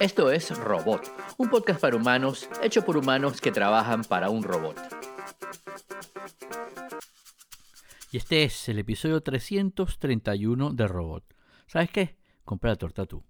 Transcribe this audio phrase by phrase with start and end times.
[0.00, 1.02] Esto es Robot,
[1.38, 4.76] un podcast para humanos hecho por humanos que trabajan para un robot.
[8.10, 11.24] Y este es el episodio 331 de Robot.
[11.66, 12.16] ¿Sabes qué?
[12.44, 13.24] Compra la torta tú.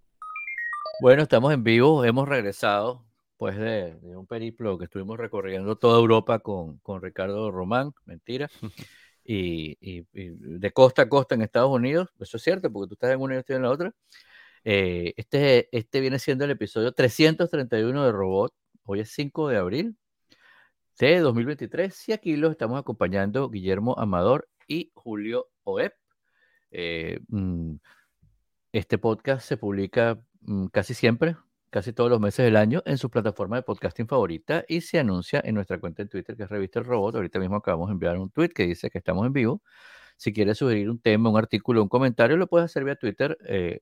[1.01, 3.05] Bueno, estamos en vivo, hemos regresado
[3.37, 8.49] pues de, un periplo que estuvimos recorriendo toda Europa con, con Ricardo Román, mentira,
[9.25, 13.11] y, y, de costa a costa en Estados Unidos, eso es cierto, porque tú estás
[13.11, 13.93] en una y yo estoy en la otra.
[14.65, 19.97] Eh, este, este viene siendo el episodio 331 de Robot, hoy es 5 de abril
[20.99, 25.95] de 2023 y aquí los estamos acompañando Guillermo Amador y Julio Oep.
[26.71, 27.75] Eh, mm,
[28.73, 31.37] este podcast se publica mm, casi siempre,
[31.71, 35.43] casi todos los meses del año en su plataforma de podcasting favorita y se anuncia
[35.45, 37.17] en nuestra cuenta en Twitter que es Revista El Robot.
[37.17, 39.63] Ahorita mismo acabamos de enviar un tweet que dice que estamos en vivo.
[40.17, 43.81] Si quieres sugerir un tema, un artículo, un comentario, lo puedes hacer vía Twitter eh,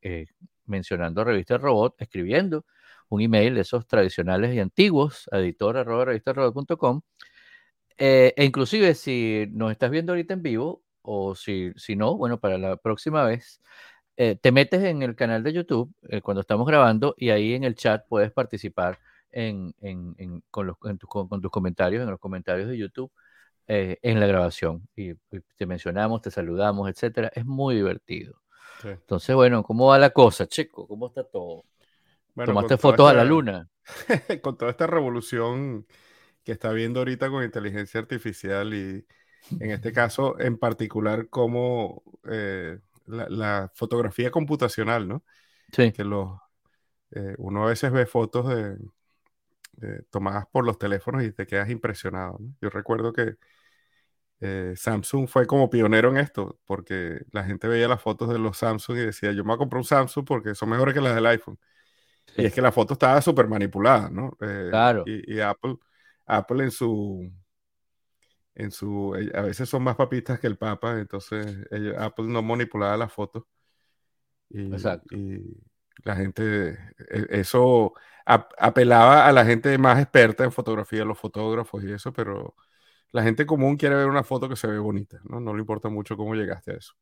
[0.67, 2.65] mencionando Revista Robot, escribiendo
[3.09, 7.02] un email de esos tradicionales y antiguos, editor.revistarobot.com.
[7.99, 12.41] Eh, e inclusive si nos estás viendo ahorita en vivo o si, si no, bueno,
[12.41, 13.61] para la próxima vez,
[14.23, 17.65] eh, te metes en el canal de YouTube eh, cuando estamos grabando y ahí en
[17.65, 18.99] el chat puedes participar
[20.51, 20.83] con,
[21.41, 23.11] tus comentarios, en los comentarios de YouTube
[23.67, 24.89] eh, en la grabación.
[24.97, 25.15] Y,
[25.57, 27.30] te mencionamos, te saludamos, etcétera.
[27.35, 28.43] Es muy divertido.
[28.85, 30.87] Entonces, bueno, ¿cómo va la cosa, chico?
[30.87, 31.65] ¿Cómo está todo?
[32.35, 33.69] ¿Tomaste fotos a la luna?
[34.43, 35.87] con toda esta revolución
[36.45, 39.07] que está viendo ahorita con inteligencia artificial y
[39.59, 42.03] en este caso en particular cómo
[43.07, 45.25] la, fotografía computacional, ¿no?
[45.73, 45.93] Sí.
[45.93, 46.39] Que los,
[47.13, 48.77] eh, uno a veces ve fotos de,
[50.11, 52.39] tomadas por los teléfonos y te quedas impresionado.
[52.61, 53.37] Yo recuerdo que
[54.41, 58.57] eh, Samsung fue como pionero en esto, porque la gente veía las fotos de los
[58.57, 61.15] Samsung y decía, yo me voy a comprar un Samsung porque son mejores que las
[61.15, 61.59] del iPhone.
[62.37, 64.37] Y es que la foto estaba súper manipulada, ¿no?
[64.41, 65.05] Eh, claro.
[65.06, 65.77] y, Apple,
[66.27, 67.31] Apple en su,
[68.55, 71.67] en su, eh, a veces son más papistas que el Papa, entonces
[71.99, 73.45] Apple no manipulaba las fotos.
[74.49, 75.15] Y, Exacto.
[75.15, 75.61] y
[76.05, 76.78] la gente,
[77.11, 77.93] e, eso
[78.27, 82.55] apelaba a la gente más experta en fotografía, los fotógrafos y eso, pero
[83.12, 85.41] la gente común quiere ver una foto que se ve bonita, ¿no?
[85.41, 86.94] No le importa mucho cómo llegaste a eso.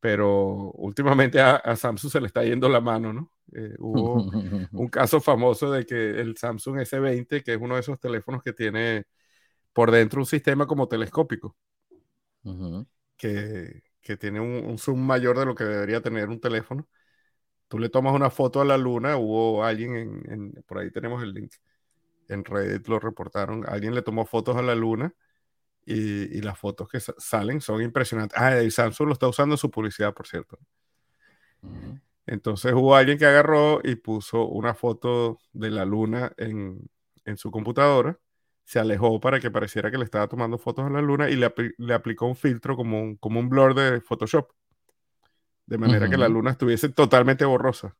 [0.00, 3.32] Pero últimamente a, Samsung se le está yendo la mano, ¿no?
[3.52, 4.14] Eh, hubo
[4.72, 8.52] un caso famoso de que el Samsung S20, que es uno de esos teléfonos que
[8.52, 9.06] tiene
[9.72, 11.56] por dentro un sistema como telescópico,
[13.16, 13.82] que,
[14.18, 16.88] tiene un, zoom mayor de lo que debería tener un teléfono.
[17.68, 21.34] Tú le tomas una foto a la luna, hubo alguien en, por ahí tenemos el
[21.34, 21.52] link,
[22.28, 25.14] en Reddit lo reportaron, alguien le tomó fotos a la luna
[25.88, 28.38] y, las fotos que salen son impresionantes.
[28.38, 30.58] Ah, y Samsung lo está usando en su publicidad, por cierto.
[32.26, 36.88] Entonces hubo alguien que agarró y puso una foto de la luna en,
[37.24, 38.18] en su computadora
[38.68, 41.94] se alejó para que pareciera que le estaba tomando fotos a la luna y le,
[41.94, 44.50] aplicó un filtro como un, como un blur de Photoshop.
[45.64, 47.96] De manera que la luna estuviese totalmente borrosa.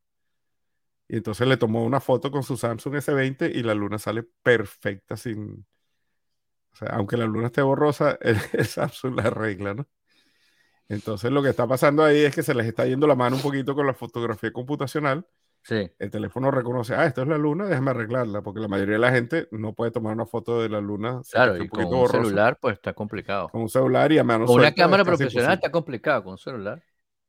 [1.07, 5.17] Y entonces le tomó una foto con su Samsung S20 y la luna sale perfecta
[5.17, 5.65] sin...
[6.73, 9.87] O sea, aunque la luna esté borrosa, el, el Samsung la arregla, ¿no?
[10.87, 13.41] Entonces lo que está pasando ahí es que se les está yendo la mano un
[13.41, 15.27] poquito con la fotografía computacional
[15.67, 19.11] el teléfono reconoce, ah, esto es la luna, déjame arreglarla, porque la mayoría de la
[19.11, 21.21] gente no puede tomar una foto de la luna.
[21.31, 23.49] Claro, y con un celular pues está complicado.
[23.49, 26.83] Con un celular y a mano Con una cámara profesional está complicado, con un celular.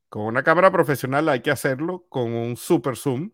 [0.09, 3.31] Con una cámara profesional hay que hacerlo con un super zoom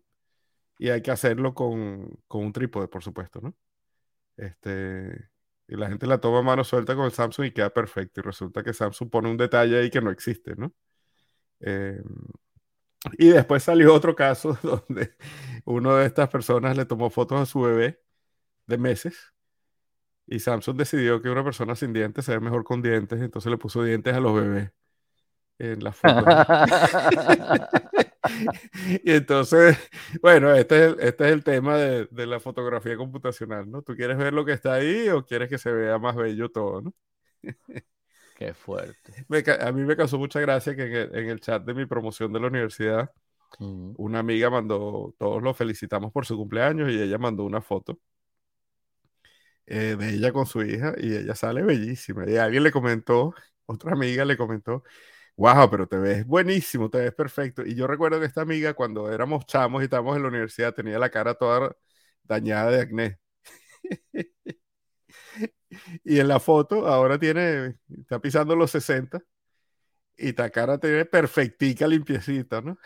[0.78, 3.54] y hay que hacerlo con, con un trípode, por supuesto, ¿no?
[4.36, 5.30] Este,
[5.68, 8.20] y la gente la toma a mano suelta con el Samsung y queda perfecto.
[8.20, 10.72] Y resulta que Samsung pone un detalle ahí que no existe, ¿no?
[11.60, 12.02] Eh,
[13.18, 15.14] y después salió otro caso donde
[15.64, 18.00] uno de estas personas le tomó fotos a su bebé
[18.66, 19.34] de meses
[20.26, 23.58] y Samsung decidió que una persona sin dientes se ve mejor con dientes, entonces le
[23.58, 24.72] puso dientes a los bebés
[25.58, 26.24] en la foto.
[29.04, 29.78] y entonces,
[30.22, 33.82] bueno, este es el, este es el tema de, de, la fotografía computacional, ¿no?
[33.82, 36.82] ¿Tú quieres ver lo que está ahí o quieres que se vea más bello todo,
[36.82, 36.94] ¿no?
[38.38, 39.26] Qué fuerte.
[39.60, 42.46] a mí me causó mucha gracia que en el, chat de mi promoción de la
[42.46, 43.10] universidad,
[43.58, 47.98] una amiga mandó, todos lo felicitamos por su cumpleaños y ella mandó una foto
[49.66, 52.28] eh, de ella con su hija y ella sale bellísima.
[52.28, 53.34] Y alguien le comentó,
[53.66, 54.82] otra amiga le comentó,
[55.38, 57.62] wow, pero te ves buenísimo, te ves perfecto.
[57.64, 60.98] Y yo recuerdo que esta amiga cuando éramos chamos y estábamos en la universidad tenía
[60.98, 61.76] la cara toda
[62.24, 63.18] dañada de acné.
[66.02, 69.22] Y en la foto ahora tiene, está pisando los 60
[70.16, 72.78] y cara tiene perfectica, limpiecita, ¿no?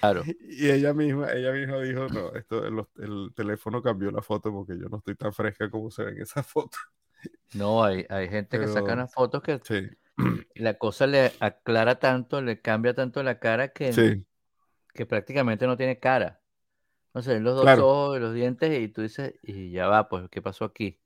[0.00, 0.22] Claro.
[0.48, 4.78] Y ella misma, ella misma dijo, no, esto, el, el teléfono cambió la foto porque
[4.78, 6.78] yo no estoy tan fresca como se ve en esa foto.
[7.54, 9.88] No, hay, hay gente que saca Pero- unas fotos que Sí,
[10.54, 14.24] la cosa le aclara tanto, le cambia tanto la cara que, sí,
[14.94, 16.42] que prácticamente no tiene cara.
[17.14, 17.80] No sé, los dos Claro.
[17.80, 21.00] ojos los dientes y tú dices, y ya va, pues, ¿qué pasó aquí?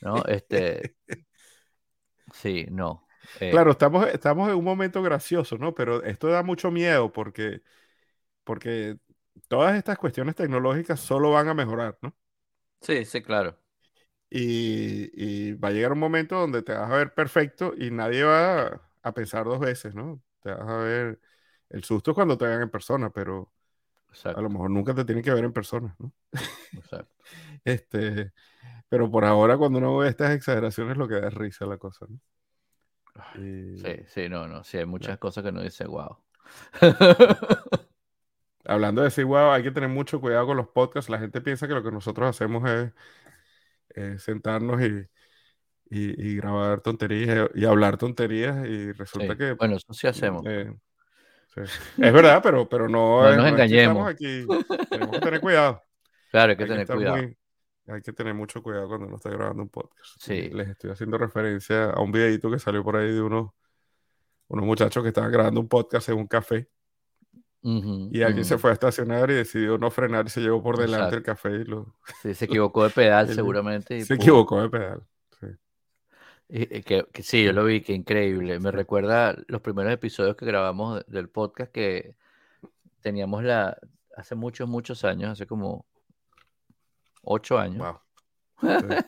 [0.00, 0.24] ¿No?
[0.26, 0.96] Este,
[2.32, 3.06] sí, no.
[3.40, 5.74] eh, claro, estamos, estamos en un momento gracioso, ¿no?
[5.74, 7.62] Pero esto da mucho miedo porque,
[8.44, 8.98] porque
[9.48, 12.16] todas estas cuestiones tecnológicas solo van a mejorar, ¿no?
[12.80, 13.58] Sí, sí, claro.
[14.34, 18.24] Y, y va a llegar un momento donde te vas a ver perfecto y nadie
[18.24, 20.22] va a, a pensar dos veces, ¿no?
[20.42, 21.20] Te vas a ver
[21.70, 23.52] el susto es cuando te vean en persona, pero
[24.32, 26.12] a Exacto, lo mejor nunca te tienen que ver en persona, ¿no?
[26.76, 27.14] exacto.
[27.64, 28.32] Este,
[28.88, 32.06] pero por ahora cuando uno ve estas exageraciones lo que da es risa la cosa,
[32.08, 32.20] ¿no?
[33.34, 33.42] Y
[33.74, 34.64] Sí, sí, no, no.
[34.64, 36.18] Sí, hay muchas cosas que uno dice, wow.
[38.64, 41.10] hablando de decir, wow, hay que tener mucho cuidado con los podcasts.
[41.10, 42.92] La gente piensa que lo que nosotros hacemos es,
[43.94, 45.06] eh, sentarnos y,
[45.90, 50.42] y- y grabar tonterías y hablar tonterías y resulta Sí, que Bueno, eso sí hacemos.
[50.46, 50.72] Eh,
[51.54, 51.60] sí.
[51.98, 54.08] Es verdad, pero, pero no, No es- nos engañemos.
[54.08, 54.46] aquí.
[54.90, 55.82] Tenemos que tener cuidado.
[56.30, 57.16] Claro, hay que Hay tener cuidado.
[57.18, 57.36] muy-
[57.88, 60.14] hay que tener mucho cuidado cuando uno está grabando un podcast.
[60.20, 60.48] Sí.
[60.50, 63.50] Les estoy haciendo referencia a un videito que salió por ahí de unos,
[64.48, 66.68] unos muchachos que estaban grabando un podcast en un café
[67.64, 71.16] Y alguien se fue a estacionar y decidió no frenar y se llevó por delante
[71.16, 71.16] Exacto.
[71.16, 73.98] el café y lo, Sí, se equivocó de pedal seguramente.
[73.98, 74.22] y se ¡pum!
[74.22, 75.02] equivocó de pedal.
[75.40, 75.46] Sí.
[76.48, 78.58] Y- y que, que sí, yo lo vi, que increíble.
[78.58, 82.16] Me recuerda los primeros episodios que grabamos de- del podcast que
[83.00, 83.78] teníamos la
[84.16, 85.86] hace muchos, muchos años, hace como
[87.22, 87.98] ocho años, Wow.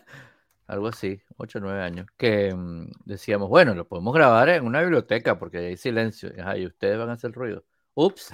[0.66, 5.38] algo así, ocho nueve años, que mm, decíamos, bueno, lo podemos grabar en una biblioteca
[5.38, 7.64] porque hay silencio, ajá, y ustedes van a hacer ruido.
[7.96, 8.32] Ups,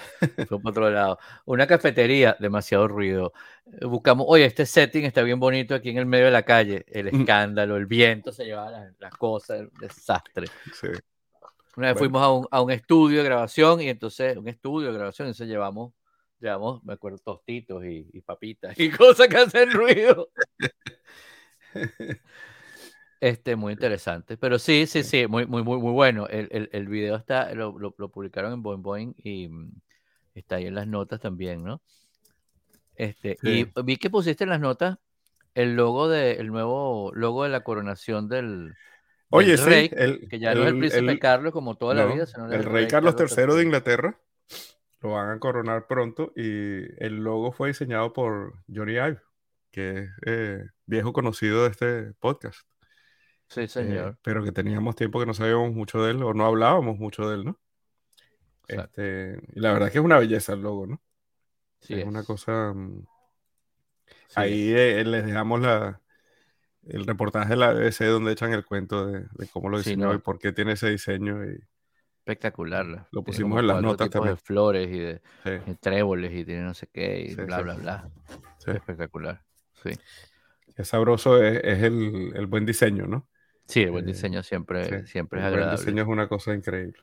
[0.48, 1.18] fue por otro lado.
[1.44, 3.32] Una cafetería, demasiado ruido.
[3.66, 6.84] Eh, Buscamos, oye, este setting está bien bonito aquí en el medio de la calle.
[6.88, 7.20] El Mm.
[7.20, 10.46] escándalo, el viento se llevaba las, las cosas, el desastre.
[10.72, 10.88] Sí.
[11.76, 11.98] Una vez Bueno.
[11.98, 15.46] fuimos a un, a un estudio de grabación y entonces, un estudio de grabación, entonces
[15.48, 15.92] llevamos,
[16.40, 20.30] llevamos, me acuerdo, tostitos y, y papitas y cosas que hacen ruido.
[23.20, 24.36] Este, muy interesante.
[24.38, 26.26] Pero sí, sí, sí, muy, muy, muy, muy bueno.
[26.26, 29.72] El, el, el video está, lo, lo, lo publicaron en Boing Boing y mm,
[30.34, 31.82] está ahí en las notas también, ¿no?
[32.94, 33.66] Este, Sí.
[33.76, 34.98] y vi que pusiste en las notas
[35.54, 38.74] el logo de, el nuevo logo de la coronación del,
[39.30, 42.04] Oye, sí, rey, el, que ya no es el príncipe el- Carlos como toda la
[42.06, 44.18] no, vida, sino el rey Carlos III de Inglaterra
[45.00, 46.42] lo van a coronar pronto y
[47.02, 49.20] el logo fue diseñado por Johnny Ive,
[49.70, 52.60] que es eh, viejo conocido de este podcast,
[53.50, 54.18] Sí, eh, señor.
[54.22, 57.36] pero que teníamos tiempo que no sabíamos mucho de él o no hablábamos mucho de
[57.36, 57.58] él, ¿no?
[58.68, 59.00] Exacto.
[59.02, 61.00] Este, y la verdad es que es una belleza el logo, ¿no?
[61.80, 62.72] Sí es, una cosa...
[62.74, 63.02] mm,
[64.28, 66.00] Sí Ahí eh, les dejamos la,
[66.86, 70.08] el reportaje de la BBC donde echan el cuento de, de cómo lo Sí, diseñó
[70.08, 70.14] no.
[70.14, 71.58] y por qué tiene ese diño y
[72.18, 72.86] espectacular.
[72.86, 74.36] la- Lo pusimos en las notas también.
[74.36, 77.74] de flores y de sí, tréboles y tiene no sé qué y Sí, bla, bla,
[77.74, 78.10] bla.
[78.66, 79.42] Espectacular.
[79.82, 79.90] Sí.
[80.76, 83.26] Qué sabroso es, es el, el buen diseño, ¿no?
[83.70, 85.78] Sí, el buen Eh, diseño siempre, Sí, siempre es el buen agradable.
[85.80, 86.98] diseño es una cosa increíble.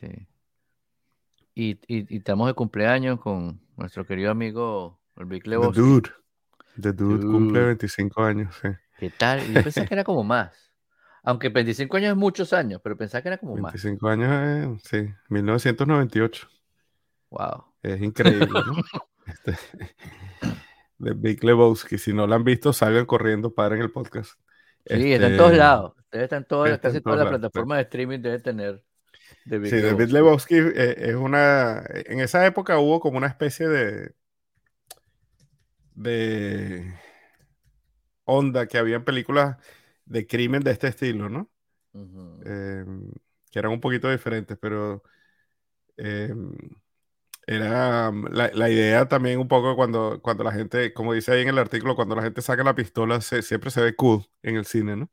[0.00, 0.08] Sí.
[1.54, 5.80] Y, y, y estamos de cumpleaños con nuestro querido amigo el Big The Lebowski.
[5.80, 6.10] Dude.
[6.80, 7.66] The Dude cumple Dude.
[7.66, 8.68] 25 años, sí.
[8.98, 9.40] ¿Qué tal?
[9.52, 10.72] Yo pensé que era como más.
[11.22, 13.72] Aunque 25 años es muchos años, pero pensaba que era como más.
[13.72, 16.48] 25 años, eh, sí, 1998.
[17.30, 17.64] Wow.
[17.82, 18.74] Es increíble, ¿no?
[19.26, 19.56] Este,
[20.98, 21.96] The Big Lebowski.
[21.98, 24.38] Si no lo han visto, salgan corriendo, paren el podcast.
[24.92, 25.94] Sí, está en todos Este, lados.
[26.10, 28.84] Están en todas, está casi todas las plataformas de streaming deben tener
[29.44, 30.56] Big Sí, Big Lebowski.
[30.56, 31.82] Eh, es una.
[32.06, 34.14] En esa época hubo como una especie de.
[35.94, 36.94] de
[38.24, 39.56] onda que había en películas
[40.04, 41.50] de crimen de este estilo, ¿no?
[42.46, 42.84] Eh,
[43.50, 45.02] que eran un poquito diferentes, pero
[45.96, 46.34] eh,
[47.46, 51.42] era um, la, la idea también un poco cuando, cuando la gente, como dice ahí
[51.42, 54.56] en el artículo, cuando la gente saca la pistola, se- siempre se ve cool en
[54.56, 55.10] el cine, ¿no?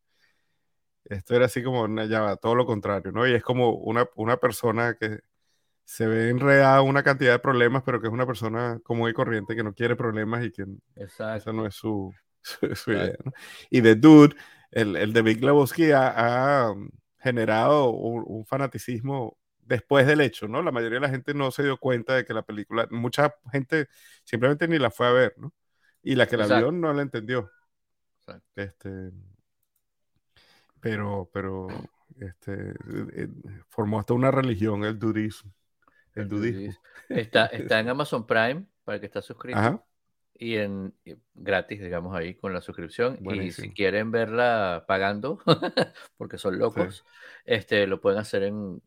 [1.05, 3.27] Esto era así como una, ya va, todo lo contrario, ¿no?
[3.27, 5.19] Y es como una, una persona que
[5.85, 9.13] se ve enredada en una cantidad de problemas, pero que es una persona común y
[9.13, 10.65] corriente que no quiere problemas y que
[11.31, 11.53] esa Exacto.
[11.53, 13.33] no es su, su, su idea, ¿no?
[13.69, 14.35] Y The Dude,
[14.71, 19.37] el, el de Big Lebowski ha, ha, um, generado un, un fanaticismo
[19.71, 20.61] después del hecho, ¿no?
[20.61, 23.87] La mayoría de la gente no se dio cuenta de que la película, mucha gente
[24.25, 25.53] simplemente ni la fue a ver, ¿no?
[26.03, 26.71] Y la que la Exacto.
[26.71, 27.49] vio no la entendió.
[28.19, 28.49] Exacto.
[28.55, 29.11] Este,
[30.81, 31.67] pero, pero,
[32.19, 32.73] este,
[33.13, 33.29] eh,
[33.69, 35.53] formó hasta una religión, el dudismo.
[36.15, 36.73] el El dudismo.
[37.07, 39.85] Está, está en Amazon Prime para el que está suscrito Ajá,
[40.33, 43.19] y en y gratis, digamos, ahí con la suscripción.
[43.21, 45.39] Y si quieren verla pagando,
[46.17, 47.05] porque son locos,
[47.45, 48.81] este, lo pueden hacer en,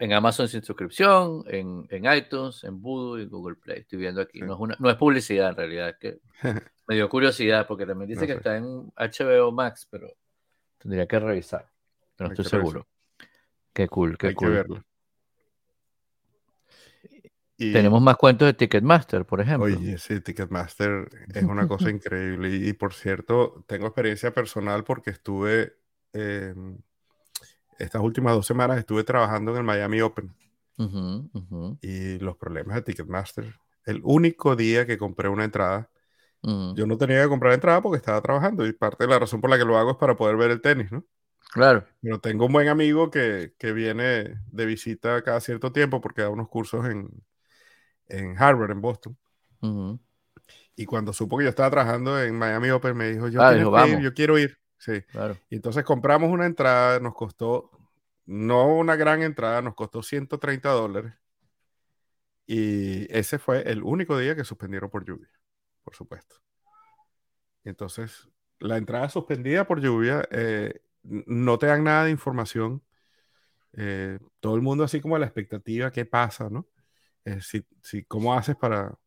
[0.00, 3.80] en Amazon sin suscripción, en, en iTunes, en Voodoo y Google Play.
[3.80, 4.38] Estoy viendo aquí.
[4.38, 4.44] Sí.
[4.44, 6.20] No, es una, no es publicidad en realidad, es que
[6.88, 10.10] me dio curiosidad porque también dice No que está en HBO Max, pero
[10.78, 11.70] tendría que revisar.
[12.16, 12.88] Pero no estoy que seguro.
[13.74, 14.52] Qué cool, qué Hay que cool.
[14.52, 14.84] verlo.
[17.58, 19.66] Y, Tenemos más cuentos de Ticketmaster, por ejemplo.
[19.66, 22.48] Oye, sí, Ticketmaster es una cosa increíble.
[22.48, 25.74] Y, y, por cierto, tengo experiencia personal porque estuve,
[26.14, 26.54] eh,
[27.80, 30.32] estas últimas dos semanas estuve trabajando en el Miami Open
[31.80, 33.54] y los problemas de Ticketmaster.
[33.84, 35.90] El único día que compré una entrada,
[36.42, 36.74] ujú.
[36.76, 39.50] yo no tenía que comprar entrada porque estaba trabajando y parte de la razón por
[39.50, 41.04] la que lo hago es para poder ver el tenis, ¿no?
[41.52, 41.84] Claro.
[42.02, 46.30] Pero tengo un buen amigo que, que viene de visita cada cierto tiempo porque da
[46.30, 47.10] unos cursos en,
[48.08, 49.16] en Harvard, en Boston.
[50.76, 53.86] Y cuando supo que yo estaba trabajando en Miami Open, me dijo, yo, Ah, dijo,
[53.86, 54.59] ir, yo quiero ir.
[54.80, 55.02] Sí.
[55.02, 55.36] Claro.
[55.50, 57.70] Y entonces compramos una entrada, nos costó,
[58.24, 61.12] no una gran entrada, nos costó 130 dólares.
[62.46, 65.28] Y ese fue el único día que suspendieron por lluvia,
[65.84, 66.36] por supuesto.
[67.62, 68.26] Entonces,
[68.58, 72.82] la entrada suspendida por lluvia, eh, no te dan nada de información.
[73.74, 76.66] Eh, todo el mundo así como la expectativa, ¿qué pasa, no?
[77.26, 78.98] Eh, si, si, ¿Cómo haces para...?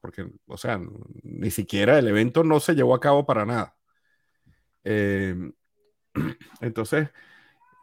[0.00, 0.80] Porque, o sea,
[1.22, 3.76] ni siquiera el evento no se llevó a cabo para nada.
[4.84, 5.34] Eh,
[6.60, 7.08] entonces,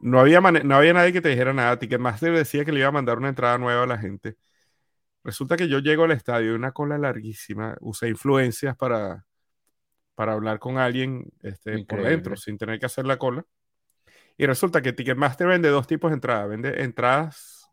[0.01, 1.77] no había, no había nadie que te dijera nada.
[1.77, 4.37] Ticketmaster decía que le iba a mandar una entrada nueva a la gente.
[5.23, 7.77] Resulta que yo llego al estadio una cola larguísima.
[7.81, 9.25] Usé influencias para,
[10.15, 13.45] para hablar con alguien este, por dentro, sin tener que hacer la cola.
[14.37, 16.49] Y resulta que Ticketmaster vende dos tipos de entradas.
[16.49, 17.69] Vende entradas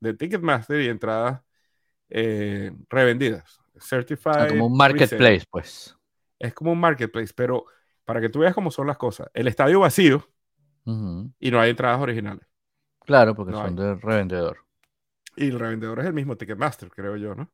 [0.00, 1.42] de Ticketmaster y entradas
[2.08, 3.60] eh, revendidas.
[3.78, 4.34] Certified.
[4.36, 4.94] Ah, como un resale.
[4.98, 5.96] marketplace, pues.
[6.40, 7.64] Es como un marketplace, pero
[8.10, 9.30] para que tú veas cómo son las cosas.
[9.34, 10.26] El estadio vacío
[11.38, 12.44] y no hay entradas originales.
[13.04, 14.58] Claro, porque No son de revendedor.
[15.36, 17.48] Y el revendedor es el mismo Ticketmaster, creo yo, ¿no?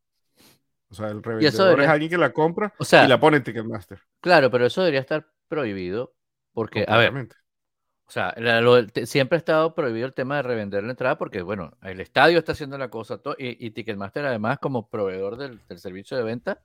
[0.89, 3.21] O sea, el eso revendedor debería- es alguien que la compra O sea, y la
[3.21, 4.01] pone en Ticketmaster.
[4.23, 6.15] claro, pero eso debería estar prohibido
[6.55, 10.43] porque, a ver, o sea, la- lo- te- siempre ha estado prohibido el tema de
[10.45, 14.25] revender la entrada porque, bueno, el estadio está haciendo la cosa to- y, y Ticketmaster
[14.25, 16.63] además como proveedor del, del servicio de venta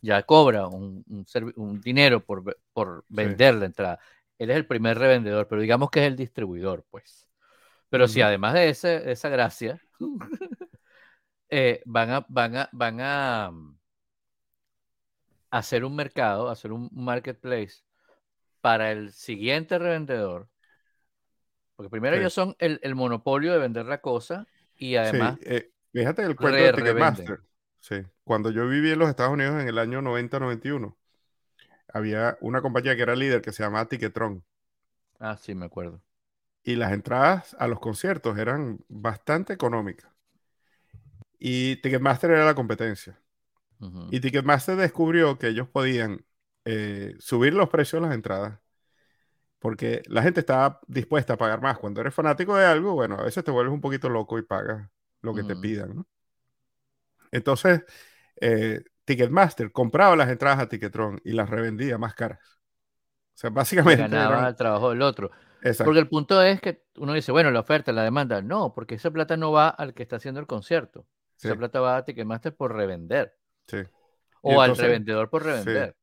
[0.00, 1.04] ya cobra un,
[1.56, 3.98] un dinero por, por vender la entrada.
[4.38, 7.26] Él es el primer revendedor, pero digamos que es el distribuidor, pues.
[7.88, 9.80] Pero si además de, ese, de esa gracia,
[11.50, 13.78] eh, van a, van a, van a mm,
[15.50, 17.82] hacer un mercado, hacer un marketplace
[18.60, 20.48] para el siguiente revendedor.
[21.76, 22.20] Porque primero Sí.
[22.20, 24.46] ellos son el, el monopolio de vender la cosa
[24.78, 26.72] y además, sí, eh, fíjate el cuento de.
[26.72, 27.40] Ticketmaster.
[27.80, 30.96] Sí, cuando yo viví en los Estados Unidos en el año 90-91,
[31.92, 34.44] había una compañía que era líder que se llamaba Ticketron.
[35.20, 36.00] ah, sí, me acuerdo.
[36.64, 40.10] Y las entradas a los conciertos eran bastante económicas.
[41.38, 43.20] Y Ticketmaster era la competencia.
[44.10, 46.24] Y Ticketmaster descubrió que ellos podían
[46.64, 48.58] eh, subir los precios de las entradas
[49.58, 51.78] porque la gente estaba dispuesta a pagar más.
[51.78, 54.88] Cuando eres fanático de algo, bueno, a veces te vuelves un poquito loco y pagas
[55.22, 56.06] lo que te pidan, ¿no?
[57.36, 57.84] Entonces,
[58.40, 62.40] eh, Ticketmaster compraba las entradas a Ticketron y las revendía más caras.
[63.34, 64.46] O sea, básicamente ganaba eran...
[64.46, 65.30] el trabajo del otro.
[65.60, 65.84] Exacto.
[65.84, 68.40] Porque el punto es que uno dice, bueno, la oferta, la demanda.
[68.40, 71.06] No, porque esa plata no va al que está haciendo el concierto.
[71.36, 73.36] Sí, Esa plata va a Ticketmaster por revender.
[73.66, 73.78] sí.
[74.40, 75.48] O al revendedor por sí.
[75.48, 75.96] revender.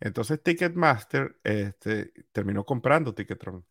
[0.00, 3.64] Entonces Ticketmaster este, terminó comprando Ticketron.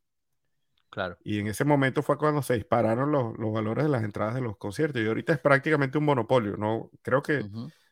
[0.96, 1.18] Claro.
[1.26, 4.40] Y en ese momento fue cuando se dispararon los, los valores de las entradas de
[4.40, 5.02] los conciertos.
[5.02, 6.56] Y ahorita es prácticamente un monopolio.
[6.56, 7.46] No, creo que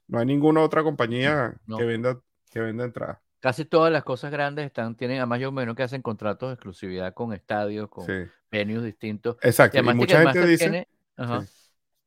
[0.08, 1.78] no hay ninguna otra compañía No.
[1.78, 3.18] que venda, que venda entradas.
[3.42, 6.54] Casi todas las cosas grandes están, tienen a más o menos que hacen contratos de
[6.54, 8.14] exclusividad con estadios, con Sí,
[8.50, 9.36] venues distintos.
[9.42, 9.76] exacto.
[9.76, 11.42] Y Y además mucha gente dice, tiene- Ajá.
[11.42, 11.48] sí.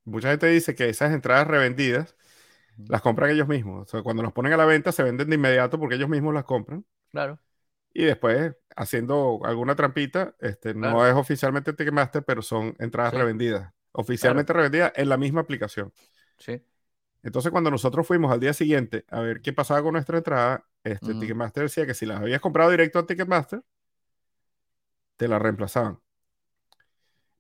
[0.05, 2.17] mucha gente dice que esas entradas revendidas
[2.89, 3.83] las compran ellos mismos.
[3.83, 6.33] O sea, cuando las ponen a la venta se venden de inmediato porque ellos mismos
[6.33, 6.87] las compran.
[7.11, 7.39] Claro.
[7.99, 13.17] Y después, haciendo alguna trampita, este, no es oficialmente Ticketmaster, pero son entradas Sí.
[13.17, 13.73] revendidas.
[13.93, 15.95] Oficialmente revendidas en la misma aplicación.
[16.37, 16.63] Sí.
[17.23, 21.15] Entonces, cuando nosotros fuimos al día siguiente a ver qué pasaba con nuestra entrada, este.
[21.15, 23.63] Ticketmaster decía que si las habías comprado directo a Ticketmaster,
[25.17, 25.99] te la reemplazaban.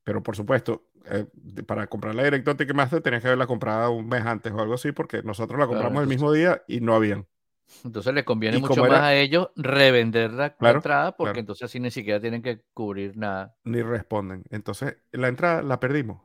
[0.04, 1.26] Pero por supuesto, eh,
[1.66, 4.92] para comprarla directo a Ticketmaster tenías que haberla comprada un mes antes o algo así,
[4.92, 7.26] porque nosotros la Claro, compramos el mismo día y no habían.
[7.85, 11.40] Entonces le conviene mucho más era- a ellos revender la, Claro, entrada porque claro.
[11.40, 13.54] entonces así ni siquiera tienen que cubrir nada.
[13.64, 14.44] Ni responden.
[14.50, 16.23] Entonces, la entrada la perdimos.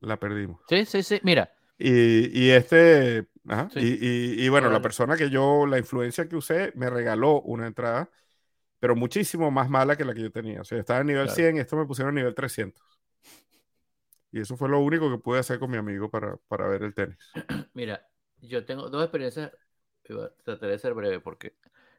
[0.00, 0.60] la perdimos.
[0.68, 1.20] Sí, sí, sí.
[1.22, 1.50] Mira.
[1.78, 6.36] Y, y este, ajá, y, y, y, bueno, la persona que yo, la influencia que
[6.36, 8.10] usé, me regaló una entrada,
[8.80, 10.60] pero muchísimo más mala que la que yo tenía.
[10.62, 11.36] O sea, estaba en nivel claro.
[11.36, 12.82] 100, esto me pusieron a nivel 300.
[14.30, 16.94] Y eso fue lo único que pude hacer con mi amigo para, para ver el
[16.94, 17.18] tenis.
[17.74, 18.06] Mira,
[18.40, 19.52] yo tengo dos experiencias,
[20.44, 21.54] trataré de ser breve porque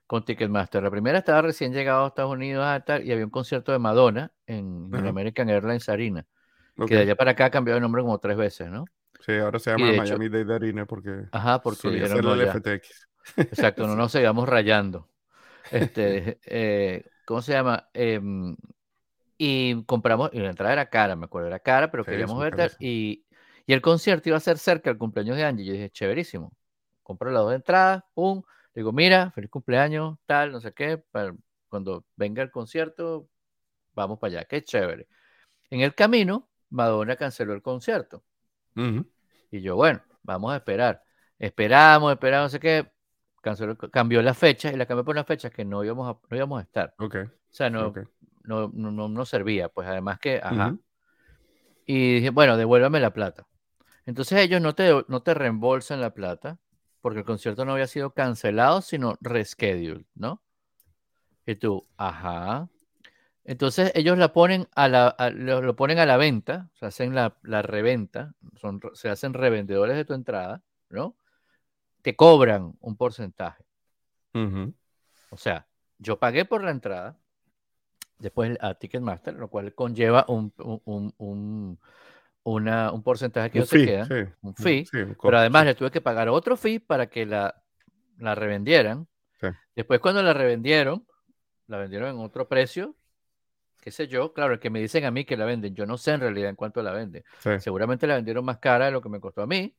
[0.10, 0.82] con Ticketmaster.
[0.82, 4.90] La primera estaba recién llegado a Estados Unidos y había un concierto de Madonna en,
[4.92, 6.26] en American Airlines Arena.
[6.76, 6.88] Okay.
[6.88, 8.86] Que de allá para acá ha cambiado de nombre como tres veces, ¿no?
[9.20, 11.26] Sí, ahora se llama Miami hecho, Dade Arena porque.
[11.32, 13.08] Ajá, porque dijeron no, el FTX.
[13.38, 15.08] Exacto, no nos sigamos rayando.
[15.70, 17.90] Este, eh, ¿Cómo se llama?
[17.94, 18.20] Eh,
[19.38, 22.72] y compramos, y la entrada era cara, me acuerdo, era cara, pero sí, queríamos ver.
[22.80, 23.26] Y,
[23.68, 25.66] y el concierto iba a ser cerca del cumpleaños de Angie.
[25.66, 26.52] Yo dije, chéverísimo.
[27.10, 28.44] Compré las dos entradas, pum.
[28.76, 31.00] Digo, mira, feliz cumpleaños, tal, no sé qué.
[31.00, 31.34] Para
[31.68, 33.28] cuando venga el concierto,
[33.96, 34.46] vamos para allá.
[34.46, 35.08] Qué chévere.
[35.72, 38.24] En el camino, Madonna canceló el concierto.
[38.76, 39.06] Uh -huh.
[39.50, 41.02] Y yo, bueno, vamos a esperar.
[41.40, 42.92] Esperamos, esperamos, no sé qué.
[43.42, 46.38] Canceló, cambió la fecha y la cambió por una fecha que no íbamos a, no
[46.38, 46.94] íbamos a estar.
[47.00, 47.24] Okay.
[47.24, 48.04] O sea, no, Okay.
[48.44, 49.68] no, no, no, no servía.
[49.70, 50.68] Pues además que, ajá.
[50.68, 50.82] Uh -huh.
[51.88, 53.48] Y dije, bueno, devuélvame la plata.
[54.06, 56.60] Entonces ellos no te, no te reembolsan la plata
[57.02, 60.42] porque el concierto no había sido cancelado, sino rescheduled, ¿no?
[61.46, 62.70] Y tú, ajá.
[63.44, 67.16] Entonces ellos la ponen a la, a, lo, lo, ponen a la venta, se hacen
[67.16, 71.16] la, la reventa, son, se hacen revendedores de tu entrada, ¿no?
[72.02, 73.66] Te cobran un porcentaje.
[74.34, 74.74] Uh -huh.
[75.32, 77.18] O sea, yo pagué por la entrada,
[78.20, 81.80] después a Ticketmaster, lo cual conlleva un, un, un,
[82.52, 84.34] una, un porcentaje que un ellos fee, se quedan, sí.
[84.42, 85.68] un fee, Sí, un pero además sí.
[85.68, 87.56] le tuve que pagar otro fee para que la,
[88.18, 89.08] la revendieran.
[89.76, 91.06] Después cuando la revendieron,
[91.68, 92.96] la vendieron en otro precio,
[93.80, 95.98] qué sé yo, claro, el que me dicen a mí que la venden, yo no
[95.98, 97.24] sé en realidad en cuánto la venden.
[97.60, 99.74] Seguramente la vendieron más cara de lo que me costó a mí.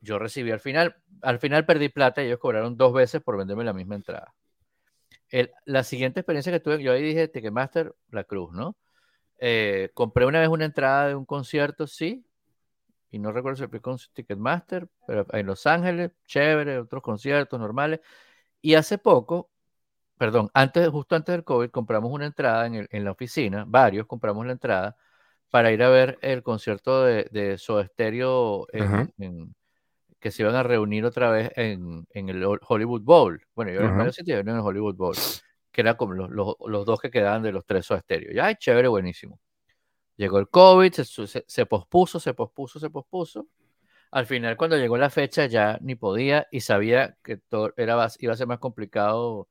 [0.00, 3.64] Yo recibí al final, al final perdí plata y ellos cobraron dos veces por venderme
[3.64, 4.34] la misma entrada.
[5.30, 8.76] El, la siguiente experiencia que tuve, yo ahí dije Ticketmaster, la cruz, ¿no?
[9.38, 12.26] Eh, compré una vez una entrada de un concierto, sí,
[13.10, 18.00] y no recuerdo si fue con Ticketmaster, pero en Los Ángeles, chévere, otros conciertos normales.
[18.60, 19.50] Y hace poco,
[20.18, 24.06] perdón, antes, justo antes del COVID, compramos una entrada en, el, en la oficina, varios
[24.06, 24.96] compramos la entrada
[25.50, 29.54] para ir a ver el concierto de, de Soda Stereo en, en,
[30.18, 33.40] que se iban a reunir otra vez en, en el Hollywood Bowl.
[33.54, 35.16] Bueno, yo en el Hollywood Bowl,
[35.76, 38.32] que era como los, los, los, dos que quedaban de los tres Soda Stereo.
[38.32, 39.38] Ya, chévere, buenísimo.
[40.16, 43.46] Llegó el COVID, se, se, se, pospuso, se pospuso, se pospuso.
[44.10, 48.32] Al final, cuando llegó la fecha, ya ni podía y sabía que todo era, iba
[48.32, 49.50] a ser más complicado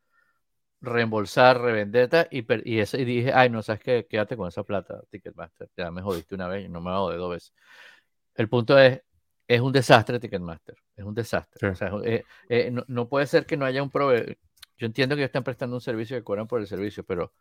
[0.82, 5.70] reembolsar, revender y, y, y dije, ay, no, sabes qué, quédate con esa plata, Ticketmaster,
[5.78, 7.54] ya me jodiste una vez y no me hago de dos veces.
[8.34, 9.00] El punto es,
[9.48, 11.60] es un desastre Ticketmaster, es un desastre.
[11.60, 11.68] Sí.
[11.68, 14.38] O sea, eh, eh, no, no, puede ser que no haya un proveedor.
[14.78, 17.34] Yo entiendo que ellos están prestando un servicio y cobran por el servicio, pero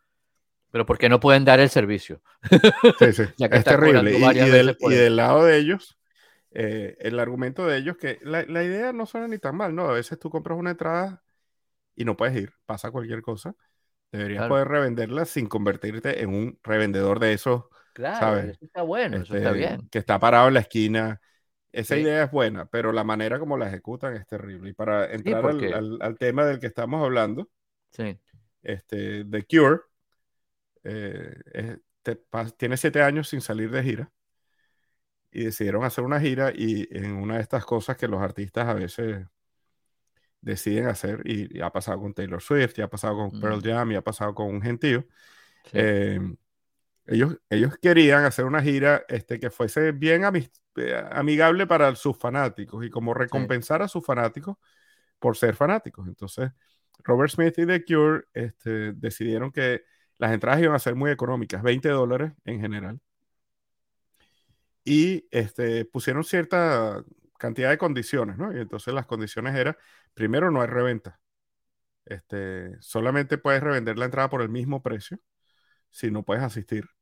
[0.75, 2.21] pero ¿por qué no pueden dar el servicio?
[2.99, 3.23] Sí, sí.
[3.39, 4.11] es terrible.
[4.11, 5.97] Y, y, del, y, del, lado de ellos,
[6.51, 9.87] eh, el argumento de ellos, que la, la, idea no suena ni tan mal, ¿no?
[9.87, 11.23] A veces tú compras una entrada
[11.95, 13.55] y no puedes ir, pasa cualquier cosa.
[14.11, 14.49] Deberías claro.
[14.49, 17.63] poder revenderla sin convertirte en un revendedor de esos.
[17.93, 18.45] Claro, ¿sabes?
[18.45, 19.87] eso está bueno, este, eso está bien.
[19.89, 21.21] Que está parado en la esquina.
[21.75, 22.01] Esa sí.
[22.01, 24.69] idea es buena, pero la manera como la ejecutan es terrible.
[24.69, 27.49] Y para entrar sí, al, al, al, tema del que estamos hablando,
[27.91, 28.17] sí.
[28.63, 29.81] este, The Cure,
[30.83, 32.19] eh, te,
[32.57, 34.11] tiene siete años sin salir de gira
[35.31, 38.73] y decidieron hacer una gira y en una de estas cosas que los artistas a
[38.73, 39.25] veces
[40.39, 43.41] deciden hacer y, y ha pasado con Taylor Swift, y ha pasado con mm.
[43.41, 45.05] Pearl Jam, y ha pasado con un gentío.
[45.65, 45.71] Sí.
[45.73, 46.21] Eh,
[47.07, 50.23] ellos, ellos querían hacer una gira este, que fuese bien
[50.77, 53.85] eh, amigable para sus fanáticos y como recompensar sí.
[53.85, 54.57] a sus fanáticos
[55.19, 56.07] por ser fanáticos.
[56.07, 56.51] Entonces,
[57.03, 59.83] Robert Smith y The Cure este, decidieron que
[60.17, 62.99] las entradas iban a ser muy económicas, 20 dólares en general.
[64.83, 67.03] Y este, pusieron cierta
[67.37, 68.55] cantidad de condiciones, ¿no?
[68.55, 69.75] Y entonces las condiciones eran,
[70.13, 71.19] primero, no hay reventa.
[72.05, 75.19] Este, solamente puedes revender la entrada por el mismo precio
[75.89, 76.94] si no puedes asistir.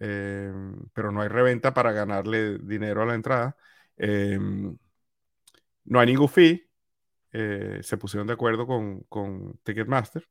[0.00, 0.52] Eh,
[0.92, 3.56] pero no hay reventa para ganarle dinero a la entrada.
[3.96, 4.38] Eh,
[5.84, 6.68] no hay ningún fee.
[7.32, 10.28] Eh, se pusieron de acuerdo con, con Ticketmaster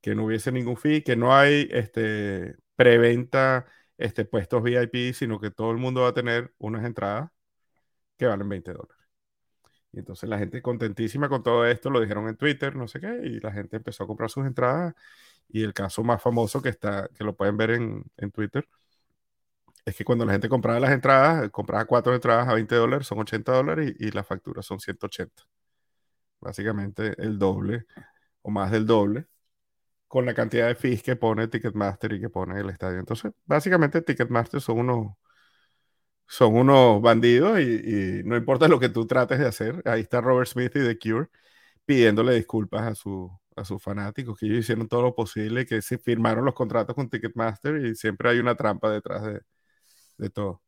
[0.00, 3.66] que no hubiese ningún fee, que no hay este, preventa
[3.98, 7.30] este, puestos VIP, sino que todo el mundo va a tener unas entradas
[8.18, 8.96] que valen 20 dólares.
[9.92, 13.20] Y entonces la gente contentísima con todo esto, lo dijeron en Twitter, no sé qué,
[13.24, 14.94] y la gente empezó a comprar sus entradas.
[15.48, 18.68] Y el caso más famoso que está, que lo pueden ver en, en Twitter,
[19.84, 23.18] es que cuando la gente compraba las entradas, compraba cuatro entradas a 20 dólares, son
[23.20, 25.44] 80 dólares y, las facturas son 180.
[26.40, 27.86] Básicamente el doble
[28.42, 29.26] o más del doble
[30.08, 33.00] con la cantidad de fees que pone Ticketmaster y que pone el estadio.
[33.00, 35.14] Entonces, básicamente Ticketmaster son unos,
[36.26, 37.62] son unos bandidos y,
[38.20, 39.82] y, no importa lo que tú trates de hacer.
[39.84, 41.28] Ahí está Robert Smith y The Cure
[41.84, 45.98] pidiéndole disculpas a, su, a sus fanáticos, que ellos hicieron todo lo posible, que se
[45.98, 49.40] firmaron los contratos con Ticketmaster y siempre hay una trampa detrás de,
[50.20, 50.62] de todo.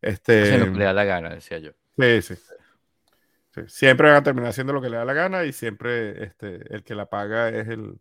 [0.00, 1.72] Este, lo que le da la gana, decía yo.
[1.98, 2.34] Sí, sí.
[2.36, 3.60] sí.
[3.66, 6.82] Siempre van a terminar haciendo lo que le da la gana y siempre este, el
[6.82, 8.00] que la paga es el,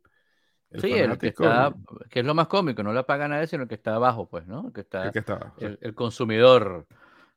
[0.71, 1.73] el sí, el que está,
[2.09, 4.47] que es lo más cómico, no la paga nadie, sino el que está abajo, pues,
[4.47, 4.67] ¿no?
[4.67, 6.87] El que está, el, que está abajo, el, el consumidor.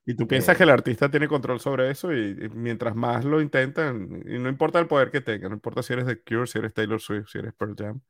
[0.06, 3.24] Y tú piensas eh, que el artista tiene control sobre eso y, y, mientras más
[3.24, 6.46] lo intentan, y no importa el poder que tenga, no importa si eres The Cure,
[6.46, 8.00] si eres Taylor Swift, si eres Pearl Jam,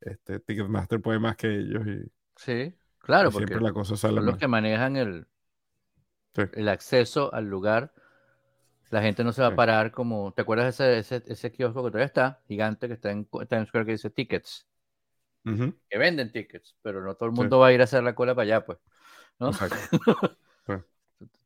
[0.00, 1.86] este, Ticketmaster puede más que ellos.
[1.86, 2.74] Y, sí,
[3.06, 5.26] claro, porque siempre la cosa sale son los que manejan el,
[6.34, 6.42] Sí.
[6.52, 7.92] el acceso al lugar.
[8.90, 10.32] La gente no se va a parar como.
[10.32, 12.40] ¿Te acuerdas de ese, ese, ese kiosco que todavía está?
[12.46, 14.66] Gigante que está en Times Square que dice tickets.
[15.88, 17.40] Que venden tickets, pero no todo el Sí.
[17.40, 18.78] mundo va a ir a hacer la cola para allá, pues.
[19.38, 19.50] ¿no?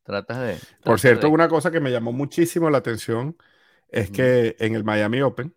[0.04, 0.58] Tratas de.
[0.82, 3.36] Por cierto, de- una cosa que me llamó muchísimo la atención
[3.88, 5.54] es que en el Miami Open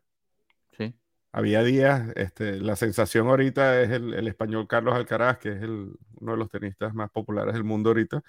[1.33, 5.93] había días, este, la sensación ahorita es el, el español Carlos Alcaraz, que es el-
[6.21, 8.23] uno de los tenistas más populares del mundo ahorita,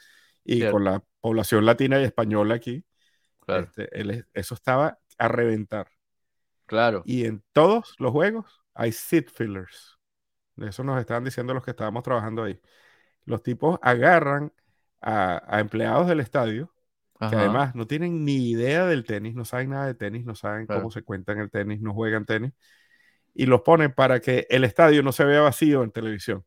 [0.44, 2.84] y con la población latina y española aquí,
[3.46, 3.64] claro.
[3.66, 5.88] este, él eso estaba a reventar.
[6.66, 7.02] Claro.
[7.06, 9.98] Y en todos los juegos hay seat fillers.
[10.56, 12.60] Eso nos estaban diciendo los que estábamos trabajando ahí.
[13.26, 14.52] Los tipos agarran
[15.00, 16.72] a, a empleados del estadio
[17.18, 20.66] que además no tienen ni idea del tenis, no saben nada de tenis, no saben
[20.66, 20.82] Claro.
[20.82, 22.52] cómo se cuenta en el tenis, no juegan tenis,
[23.34, 26.44] y los ponen para que el estadio no se vea vacío en televisión.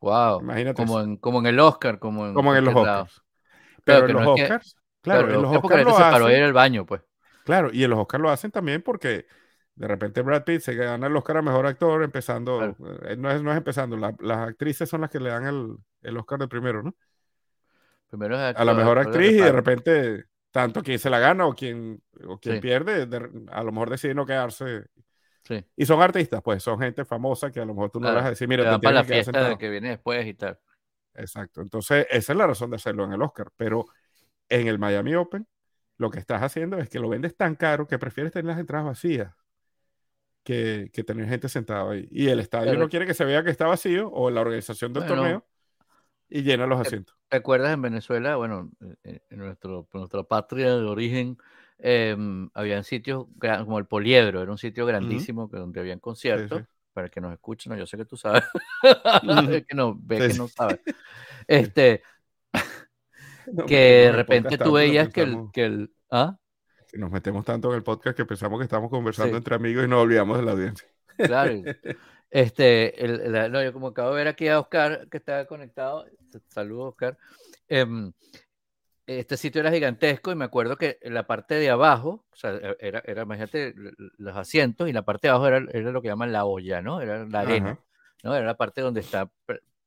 [0.00, 0.40] Wow.
[0.40, 2.74] Imagínate Como en, como en el Oscar, como en, Como en los.
[2.74, 3.22] Oscars.
[3.84, 6.04] Pero Claro, en los no es que- Oscars, claro, Claro, en los Oscars lo gente
[6.04, 7.02] se paró a ir al baño, pues.
[7.44, 9.26] claro, y en los Oscars lo hacen también porque
[9.76, 12.64] de repente Brad Pitt se gana el Oscar a Mejor Actor empezando,
[13.04, 15.76] eh, no, es, no es empezando, la- las actrices son las que le dan el,
[16.02, 16.94] el Oscar de primero, ¿no?
[18.08, 21.18] Primero es A la actor- mejor actor actriz y de repente tanto quien se la
[21.18, 22.60] gana o quien, o quien Sí.
[22.62, 24.86] pierde, de- a lo mejor decide no quedarse
[25.46, 25.64] Sí.
[25.76, 28.16] Y son artistas, pues son gente famosa que a lo mejor tú no Claro.
[28.16, 30.58] vas a decir, mira, te para la que fiesta de que viene después y tal.
[31.14, 31.60] Exacto.
[31.62, 33.50] Entonces, esa es la razón de hacerlo en el Oscar.
[33.56, 33.86] Pero
[34.48, 35.46] en el Miami Open,
[35.98, 38.86] lo que estás haciendo es que lo vendes tan caro que prefieres tener las entradas
[38.86, 39.32] vacías
[40.42, 42.08] que, que tener gente sentada ahí.
[42.10, 44.92] Y el estadio Pero- no quiere que se vea que está vacío o la organización
[44.92, 45.16] del Bueno.
[45.16, 45.46] torneo
[46.28, 47.16] y llena los Eh, asientos.
[47.28, 48.36] ¿Te acuerdas en Venezuela?
[48.36, 48.70] Bueno,
[49.04, 51.38] en en nuestro, en nuestra patria de origen,
[51.78, 52.16] eh,
[52.54, 56.60] habían sitios como el Poliedro, era un sitio grandísimo que donde habían Sí, conciertos.
[56.60, 56.64] sí.
[56.92, 58.42] Para que nos escuchen, no, yo sé que tú sabes.
[59.22, 59.52] Ujú.
[59.52, 60.38] Es que no, ve Sí, que sí.
[60.38, 60.80] no sabes.
[61.46, 62.02] Este,
[63.52, 66.36] No, que de repente tú veías que el, que el, ¿ah?
[66.90, 69.36] que nos metemos tanto en el podcast que pensamos que estamos conversando Sí.
[69.38, 70.88] entre amigos y nos olvidamos de la audiencia.
[71.16, 71.52] Claro.
[72.30, 76.06] Este, el, el- no, yo como acabo de ver aquí a Oscar que está conectado,
[76.48, 77.16] saludos Oscar.
[77.68, 78.12] em,
[79.06, 82.76] este sitio era gigantesco y me acuerdo que la parte de abajo, o sea, e-
[82.80, 83.74] era, era imagínate
[84.18, 87.00] los asientos y la parte de abajo era, era lo que llaman la olla, ¿no?
[87.00, 87.80] Era la arena, Ajá.
[88.24, 88.34] ¿no?
[88.34, 89.30] Era la parte donde está,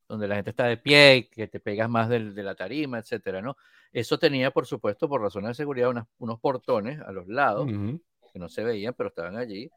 [0.08, 3.00] donde la gente está de pie y que te pegas más del- de la tarima,
[3.00, 3.58] etcétera, ¿no?
[3.92, 8.02] Eso tenía, por supuesto, por razones de seguridad, unas- unos portones a los lados Ujú.
[8.32, 9.70] que no se veían, pero estaban allí,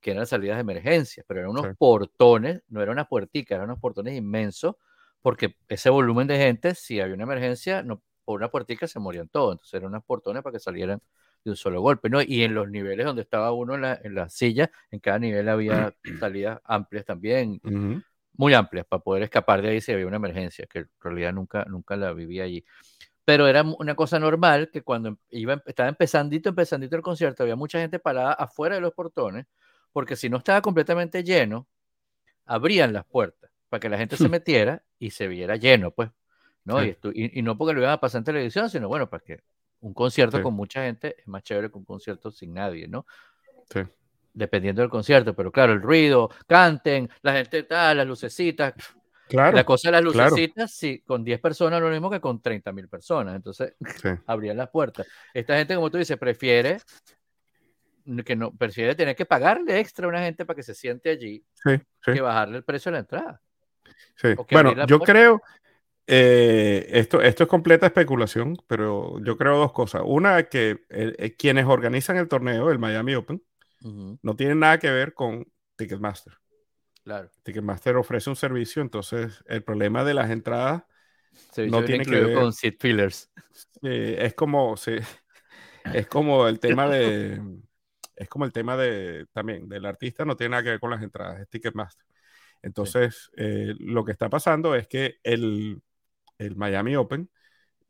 [0.00, 1.72] que eran salidas de emergencia, pero eran unos Sí.
[1.78, 4.76] portones, no eran unas puerticas, eran unos portones inmensos,
[5.20, 9.26] porque ese volumen de gente, si había una emergencia, no, por una puertica se morían
[9.30, 11.00] todos, entonces eran unos portones para que salieran
[11.42, 12.20] de un solo golpe, ¿no?
[12.20, 15.48] Y en los niveles donde estaba uno en la, en la silla, en cada nivel
[15.48, 17.58] había salidas amplias también,
[18.34, 21.64] muy amplias, para poder escapar de ahí si había una emergencia, que en realidad nunca,
[21.70, 22.66] nunca la viví allí.
[23.24, 27.80] Pero era una cosa normal que cuando iba, estaba empezandito, empezandito el concierto, había mucha
[27.80, 29.46] gente parada afuera de los portones,
[29.90, 31.66] porque si no estaba completamente lleno,
[32.44, 36.10] abrían las puertas para que la gente se metiera y se viera lleno, pues,
[36.68, 36.78] ¿no?
[36.80, 36.86] Sí.
[36.86, 39.24] Y, esto- y- y no porque lo iban a pasar en televisión, sino bueno, para
[39.24, 39.40] que
[39.80, 40.42] un concierto Sí.
[40.42, 43.06] con mucha gente es más chévere que un concierto sin nadie, ¿no?
[43.72, 43.80] Sí.
[44.34, 48.74] Dependiendo del concierto, pero claro, el ruido, canten, la gente tal, las lucecitas,
[49.28, 49.56] Claro.
[49.56, 50.30] la cosa de las claro.
[50.30, 53.34] lucecitas, sí, con 10 personas lo mismo que con 30 mil personas.
[53.36, 53.80] Entonces, Sí.
[54.26, 55.06] abrían las puertas.
[55.34, 56.78] Esta gente, como tú dices, prefiere
[58.24, 61.44] que no, prefiere tener que pagarle extra a una gente para que se siente allí
[61.62, 63.42] Sí, que bajarle el precio de la entrada.
[64.16, 64.28] sí.
[64.50, 65.12] Bueno, yo puerta.
[65.12, 65.42] creo,
[66.10, 70.02] eh, esto, esto es completa especulación, pero yo creo dos cosas.
[70.06, 73.42] Una, que eh, eh, quienes organizan el torneo, el Miami Open,
[74.22, 76.32] no tienen nada que ver con Ticketmaster.
[77.04, 77.30] Claro.
[77.42, 80.84] Ticketmaster ofrece un servicio, entonces el problema de las entradas
[81.52, 83.30] Servicio no tiene que ver- con seat fillers.
[83.82, 84.96] eh, es como sí,
[85.92, 87.40] es como el tema de
[88.16, 91.02] es como el tema de también del artista no tiene nada que ver con las
[91.02, 92.04] entradas, es Ticketmaster.
[92.62, 95.80] Entonces, eh, lo que está pasando es que el,
[96.38, 97.30] el Miami Open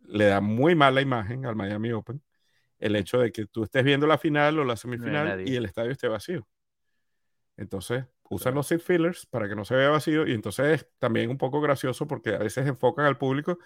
[0.04, 2.22] le da muy mala imagen al Miami Open
[2.78, 5.90] el hecho de que tú estés viendo la final o la semifinal y el estadio
[5.90, 6.46] esté vacío.
[7.56, 11.28] Entonces, usan los seat fillers para que no se vea vacío y entonces es también
[11.30, 13.58] un poco gracioso porque a veces enfocan al público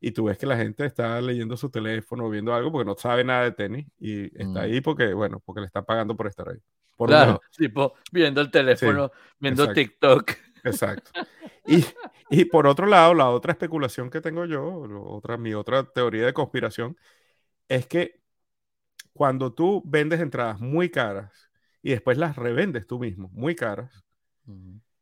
[0.00, 3.24] y tú ves que la gente está leyendo su teléfono, viendo algo porque no sabe
[3.24, 4.64] nada de tenis y está Mm.
[4.64, 6.58] ahí porque, bueno, porque le están pagando por estar ahí.
[6.94, 9.80] Por Claro, tipo, viendo el teléfono, viendo exacto.
[9.80, 10.32] TikTok.
[10.64, 11.10] Exacto.
[11.68, 11.84] Y,
[12.30, 14.64] y por otro lado, la otra especulación que tengo yo,
[15.08, 16.96] otra, mi otra teoría de conspiración,
[17.68, 18.20] es que
[19.12, 21.50] cuando tú vendes entradas muy caras
[21.82, 24.04] y después las revendes tú mismo, muy caras,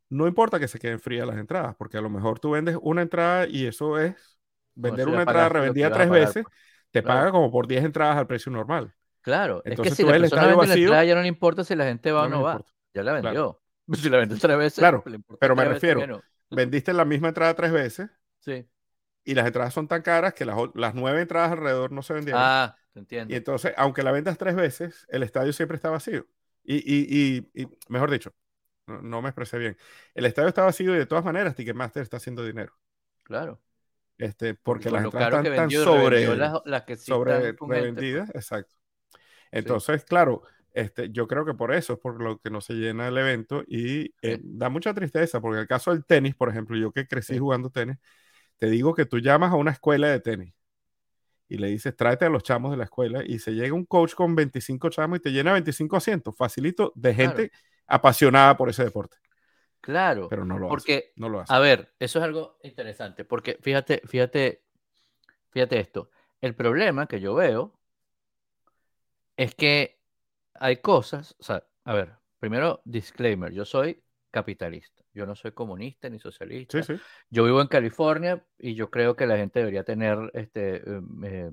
[0.09, 3.03] no importa que se queden frías las entradas, porque a lo mejor tú vendes una
[3.03, 4.39] entrada y eso es
[4.75, 6.55] vender una entrada revendida tres pagar, veces, pues.
[6.93, 7.19] te Claro.
[7.19, 8.95] paga como por 10 entradas al precio normal.
[9.23, 11.75] Claro, es que Entonces si tú la persona la entrada ya no le importa si
[11.75, 12.53] la gente va o no no les va.
[12.53, 12.73] importa.
[12.95, 13.35] Ya la Claro.
[13.35, 13.63] vendió.
[13.95, 16.01] Si la vendió tres veces, Claro, le pero me refiero.
[16.51, 18.67] Vendiste la misma entrada tres veces Sí.
[19.25, 22.41] y las entradas son tan caras que las, las nueve entradas alrededor no se vendieron.
[22.43, 23.33] Ah, te entiendo.
[23.33, 26.27] Y entonces, aunque la vendas tres veces, el estadio siempre está vacío.
[26.63, 28.35] Y, y, y, y mejor dicho,
[28.87, 29.77] no, no me expresé bien.
[30.15, 32.73] El estadio está vacío y de todas maneras Ticketmaster está haciendo dinero.
[33.23, 33.61] Claro.
[34.19, 37.71] Este, porque las entradas están tan sobre, las, las que sí sobre pues.
[37.71, 38.31] revendidas.
[38.35, 38.75] Exacto.
[39.51, 40.43] Entonces, claro,
[40.77, 43.65] este, yo creo que por eso es por lo que no se llena el evento
[43.67, 47.07] y eh, da mucha tristeza, porque en el caso del tenis, por ejemplo, yo que
[47.07, 47.97] crecí jugando tenis,
[48.59, 50.53] te digo que tú llamas a una escuela de tenis
[51.49, 54.13] y le dices, tráete a los chamos de la escuela y se llega un coach
[54.13, 57.53] con 25 chamos y te llena 25 asientos, facilito, de gente
[57.87, 59.17] apasionada por ese deporte.
[59.81, 60.29] Claro.
[60.29, 60.71] Pero no lo hace.
[60.71, 61.55] Porque, No lo hace.
[61.55, 63.25] a ver, eso es algo interesante.
[63.25, 64.63] Porque fíjate, fíjate,
[65.49, 66.11] fíjate esto.
[66.43, 67.73] El problema que yo veo
[69.39, 69.96] es que
[70.61, 76.09] hay cosas, o sea, a ver, primero, disclaimer, yo soy capitalista, yo no soy comunista
[76.11, 76.83] ni socialista.
[76.83, 77.03] Sí, sí.
[77.31, 81.51] Yo vivo en California y yo creo que la gente debería tener, este, eh, eh,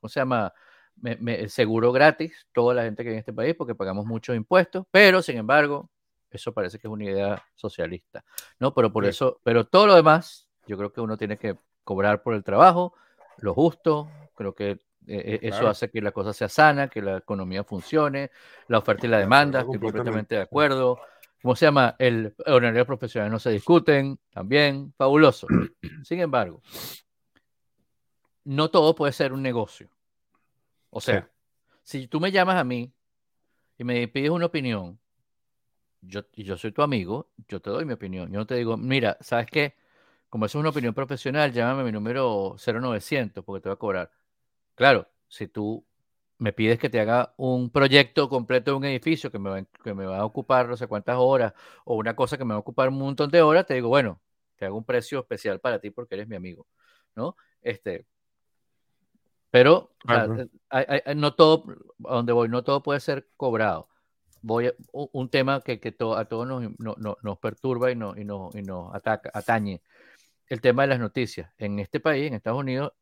[0.00, 0.52] ¿cómo se llama?
[0.96, 4.36] Me- me- seguro gratis, toda la gente que vive en este país, porque pagamos muchos
[4.36, 5.90] impuestos, pero sin embargo,
[6.30, 8.24] eso parece que es una idea socialista,
[8.58, 8.74] ¿no?
[8.74, 9.10] Pero por Sí.
[9.10, 12.94] eso, pero todo lo demás, yo creo que uno tiene que cobrar por el trabajo,
[13.38, 17.18] lo justo, creo que eh, eh, eso hace que la cosa sea sana, que la
[17.18, 18.30] economía funcione,
[18.68, 20.34] la oferta y la De demanda, estoy completamente.
[20.36, 21.00] de acuerdo.
[21.42, 21.96] ¿Cómo se llama?
[21.98, 25.46] El honorario profesional no se discuten, también, fabuloso.
[26.04, 26.60] Sin embargo,
[28.44, 29.88] no todo puede ser un negocio.
[30.90, 31.30] O sea,
[31.82, 32.92] si tú me llamas a mí
[33.78, 34.98] y me pides una opinión,
[36.02, 38.30] yo, y yo soy tu amigo, yo te doy mi opinión.
[38.30, 39.74] Yo no te digo, mira, ¿sabes qué?
[40.28, 43.78] Como eso es una opinión profesional, llámame a mi número 0900 porque te voy a
[43.78, 44.10] cobrar.
[44.80, 45.84] Claro, si tú
[46.38, 49.92] me pides que te haga un proyecto completo de un edificio que me, va, que
[49.92, 51.52] me va a ocupar no sé cuántas horas
[51.84, 54.22] o una cosa que me va a ocupar un montón de horas, te digo, bueno,
[54.56, 56.66] te hago un precio especial para ti porque eres mi amigo,
[57.14, 57.36] ¿no?
[57.60, 58.06] Este,
[59.50, 60.48] pero o sea, Claro.
[60.70, 61.64] hay- hay- hay- no todo,
[62.06, 63.90] a donde voy, no todo puede ser cobrado.
[64.40, 67.96] Voy a, un, tema que, que to- a todos nos, no- no- nos perturba y,
[67.96, 69.82] no, y, no- y nos ataca, atañe.
[70.46, 71.52] El tema de las noticias.
[71.58, 72.94] En este país, en Estados Unidos,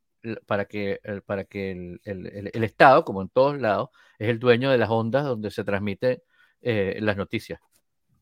[0.47, 1.71] para que, el, para que
[2.05, 5.65] el, el- Estado, como en todos lados, es el dueño de las ondas donde se
[5.65, 6.23] transmiten
[6.61, 7.61] eh, las noticias,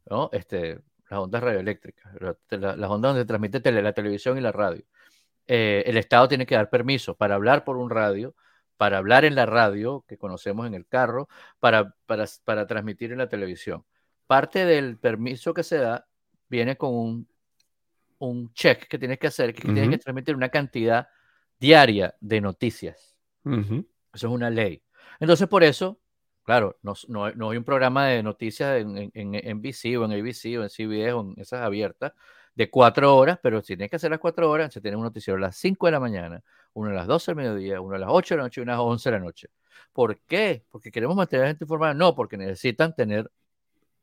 [0.09, 0.29] ¿no?
[0.33, 4.41] Este, las ondas radioeléctricas, la- la- las ondas donde se transmite tele- la televisión y
[4.41, 4.85] la radio.
[5.47, 8.35] Eh, el Estado tiene que dar permiso para hablar por un radio,
[8.77, 11.29] para hablar en la radio, que conocemos en el carro,
[11.61, 13.85] para, para, para transmitir en la televisión.
[14.27, 16.07] Parte del permiso que se da
[16.49, 17.29] viene con un,
[18.19, 21.09] un check que tienes que hacer, que tienes que transmitir una cantidad
[21.59, 23.17] diaria de noticias.
[23.45, 24.83] Eso es una ley.
[25.21, 26.01] Entonces, por eso,
[26.43, 30.05] claro, no, no, hay- no hay un programa de noticias en, en, en NBC o
[30.05, 32.13] en ABC o en CBS o en esas abiertas
[32.55, 35.37] de cuatro horas, pero si tienes que hacer las cuatro horas, se tiene un noticiero
[35.37, 36.43] a las 5 de la mañana,
[36.73, 38.73] uno a las 12 del mediodía, uno a las 8 de la noche y uno
[38.73, 39.49] a las 11 de la noche.
[39.93, 40.65] ¿Por qué?
[40.71, 41.93] Porque queremos mantener a la gente informada.
[41.95, 43.31] No, porque necesitan tener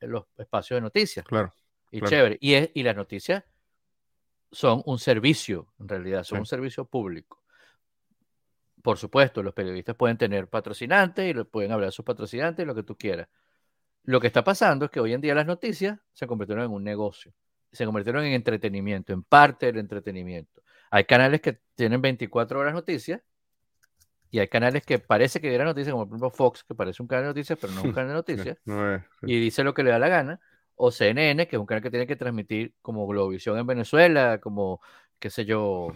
[0.02, 1.26] los espacios de noticias.
[1.26, 1.52] Claro.
[1.92, 2.10] Y claro.
[2.12, 2.38] chévere.
[2.42, 3.44] Y, es, y las noticias
[4.52, 6.39] son un servicio, en realidad, son Sí.
[6.42, 7.42] un servicio público.
[8.84, 12.67] Por supuesto, los periodistas pueden tener patrocinantes y lo- pueden hablar de sus patrocinantes y
[12.67, 13.28] lo que tú quieras.
[14.04, 16.84] Lo que está pasando es que hoy en día las noticias se convirtieron en un
[16.84, 17.34] negocio,
[17.72, 20.62] se convirtieron en entretenimiento, en parte del entretenimiento.
[20.91, 23.22] Hay canales que tienen 24 horas noticias
[24.30, 27.08] y hay canales que parece que dieran noticias, como por ejemplo Fox, que parece un
[27.08, 29.28] canal de noticias, pero no es un canal de noticias No es, sí.
[29.28, 30.39] y dice lo que le da la gana,
[30.76, 34.82] o CNN, que es un canal que tiene que transmitir como Globovisión en Venezuela, como,
[35.19, 35.93] qué sé yo,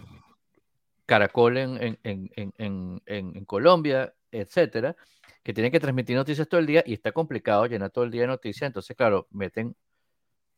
[1.08, 4.94] Caracol en, en, Colombia, etcétera,
[5.42, 8.20] que tienen que transmitir noticias todo el día y está complicado llenar todo el día
[8.22, 8.66] de noticias.
[8.66, 9.74] Entonces, claro, meten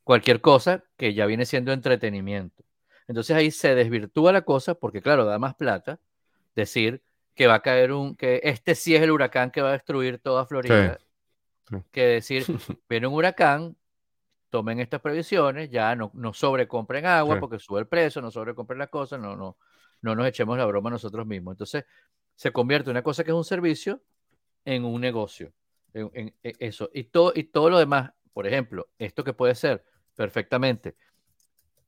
[0.03, 2.65] cualquier cosa que ya viene siendo entretenimiento.
[3.07, 6.01] Entonces ahí se desvirtúa la cosa porque, claro, da más plata
[6.57, 7.01] decir
[7.37, 10.19] que va a caer un, que este sí es el huracán que va a destruir
[10.19, 10.99] toda Florida,
[11.93, 12.45] que decir,
[12.89, 13.77] viene un huracán,
[14.49, 18.89] tomen estas previsiones, ya no, no sobrecompren agua porque sube el precio, no sobrecompren las
[18.89, 19.57] cosas, no, no,
[20.03, 21.55] no nos echemos la broma nosotros mismos.
[21.55, 21.85] Entonces,
[22.35, 24.03] se convierte una cosa que es un servicio
[24.65, 25.53] en un negocio.
[25.93, 26.91] En, eso.
[26.95, 29.85] Y todo, y todo lo demás, por ejemplo, esto que puede ser
[30.15, 30.97] perfectamente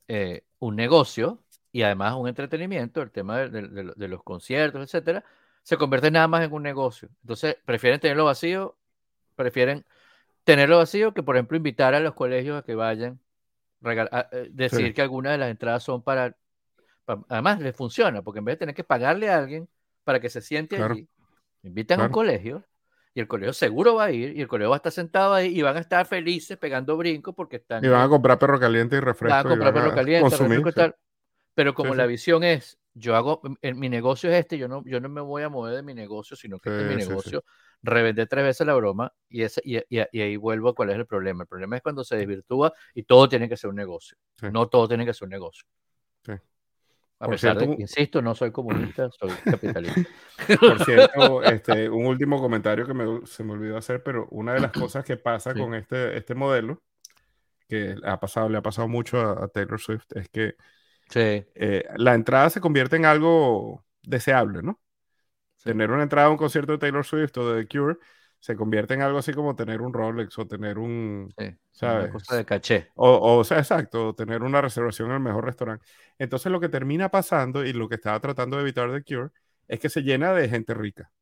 [0.09, 5.25] eh, un negocio y además un entretenimiento, el tema de, los conciertos, etcétera,
[5.63, 7.09] se convierte nada más en un negocio.
[7.23, 8.77] Entonces, prefieren tenerlo vacío,
[9.37, 9.87] prefieren
[10.45, 13.21] tenerlo vacío que, por ejemplo, invitar a los colegios a que vayan,
[13.85, 16.37] eh, decir que algunas de las entradas son para
[17.29, 19.69] Además, le funciona, porque en vez de tener que pagarle a alguien
[20.05, 21.09] para que se siente allí,
[21.63, 22.65] invitan a un colegio
[23.15, 25.57] y el colegio seguro va a ir y el colegio va a estar sentado ahí
[25.57, 27.85] y van a estar felices pegando brincos porque están.
[27.85, 29.37] Y van a comprar perro caliente y refresco.
[29.37, 30.97] Van a comprar perro caliente, refresco y tal.
[31.55, 35.09] Pero como la visión es, yo hago, mi negocio es este, yo no, yo no
[35.11, 37.45] me voy a mover de mi negocio, sino que este es mi negocio.
[37.83, 41.07] Revender tres veces la broma y, ese, y, y, ahí vuelvo a cuál es el
[41.07, 41.43] problema.
[41.43, 44.17] El problema es cuando se desvirtúa y todo tiene que ser un negocio.
[44.51, 45.67] No todo tiene que ser un negocio.
[47.23, 50.03] A pesar de que, insisto, no soy comunista, soy capitalista.
[50.59, 54.73] Por cierto, este, un último comentario que se me olvidó hacer, pero una de las
[54.73, 56.83] cosas que pasa con este, este modelo,
[57.69, 60.57] que ha pasado, le ha pasado mucho a, Taylor Swift, es que
[61.15, 64.81] eh, la entrada se convierte en algo deseable, ¿no?
[65.63, 67.99] Tener una entrada a un concierto de Taylor Swift o de The Cure
[68.43, 71.33] se convierte en algo así como tener un Rolex o tener un,
[71.71, 72.05] ¿sabes?
[72.05, 72.89] Una cosa de caché.
[72.97, 75.87] O, o, sea, exacto, tener una reservación en el mejor restaurante.
[76.19, 79.31] Entonces lo que termina pasando y lo que estaba tratando de evitar The Cure
[79.69, 81.13] es que se llena de gente rica.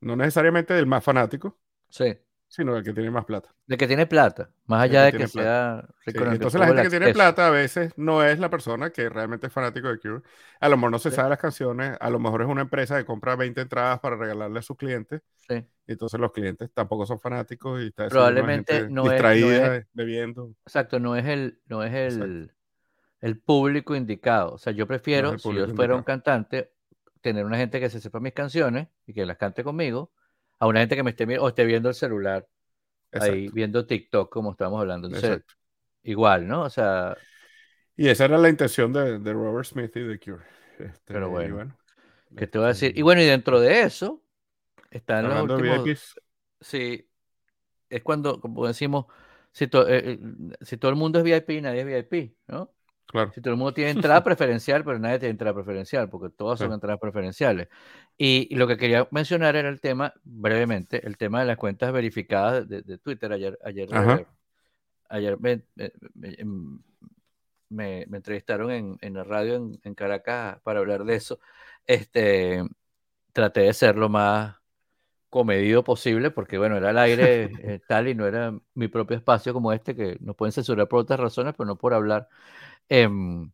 [0.00, 1.56] No necesariamente del más fanático.
[1.88, 2.18] Sí
[2.54, 3.52] sino el que tiene más plata.
[3.66, 6.24] De que tiene plata, más allá de que sea rico.
[6.24, 9.52] entonces la gente que tiene plata a veces no es la persona que realmente es
[9.52, 10.22] fanático de Cure.
[10.60, 13.04] A lo mejor no se sabe las canciones, a lo mejor es una empresa que
[13.04, 15.20] compra 20 entradas para regalarle a sus clientes.
[15.48, 15.64] Sí.
[15.88, 20.54] Entonces los clientes tampoco son fanáticos y está probablemente no distraída, es, bebiendo.
[20.64, 22.52] Exacto, no es el no es el,
[23.20, 24.52] el público indicado.
[24.52, 26.70] O sea, yo prefiero si yo fuera un cantante
[27.20, 30.12] tener una gente que se sepa mis canciones y que las cante conmigo
[30.58, 32.46] a una gente que me esté o esté viendo el celular,
[33.12, 35.08] ahí viendo TikTok, como estamos hablando.
[35.08, 35.42] Entonces,
[36.02, 36.62] igual, ¿no?
[36.62, 37.16] O sea.
[37.96, 40.44] Y esa era la intención de, de Robert Smith y de Cure.
[40.78, 41.76] Este, pero bueno,
[42.36, 42.96] ¿qué te voy a decir?
[42.96, 44.22] Y bueno, y dentro de eso,
[44.90, 46.16] están los últimos.
[46.60, 47.08] Sí,
[47.88, 49.06] es cuando, como decimos,
[49.52, 50.18] si, eh, eh,
[50.62, 52.73] si todo el mundo es VIP, nadie es VIP, ¿no?
[53.32, 56.72] Si todo el mundo tiene entrada preferencial, pero nadie tiene entrada preferencial, porque todas son
[56.72, 57.68] entradas preferenciales.
[58.18, 62.68] Y, lo que quería mencionar era el tema, brevemente, el tema de las cuentas verificadas
[62.68, 63.32] de, Twitter.
[63.32, 63.88] Ayer, ayer,
[65.08, 65.38] ayer
[66.22, 66.78] em,
[67.68, 71.38] me, entrevistaron en, en, la radio en, en, Caracas para hablar de eso.
[71.86, 72.64] Este,
[73.32, 74.56] traté de ser lo más
[75.34, 79.52] comedido posible, porque bueno, era el aire eh, tal y no era mi propio espacio
[79.52, 82.28] como este, que nos pueden censurar por otras razones, pero no por hablar.
[82.88, 83.50] Em,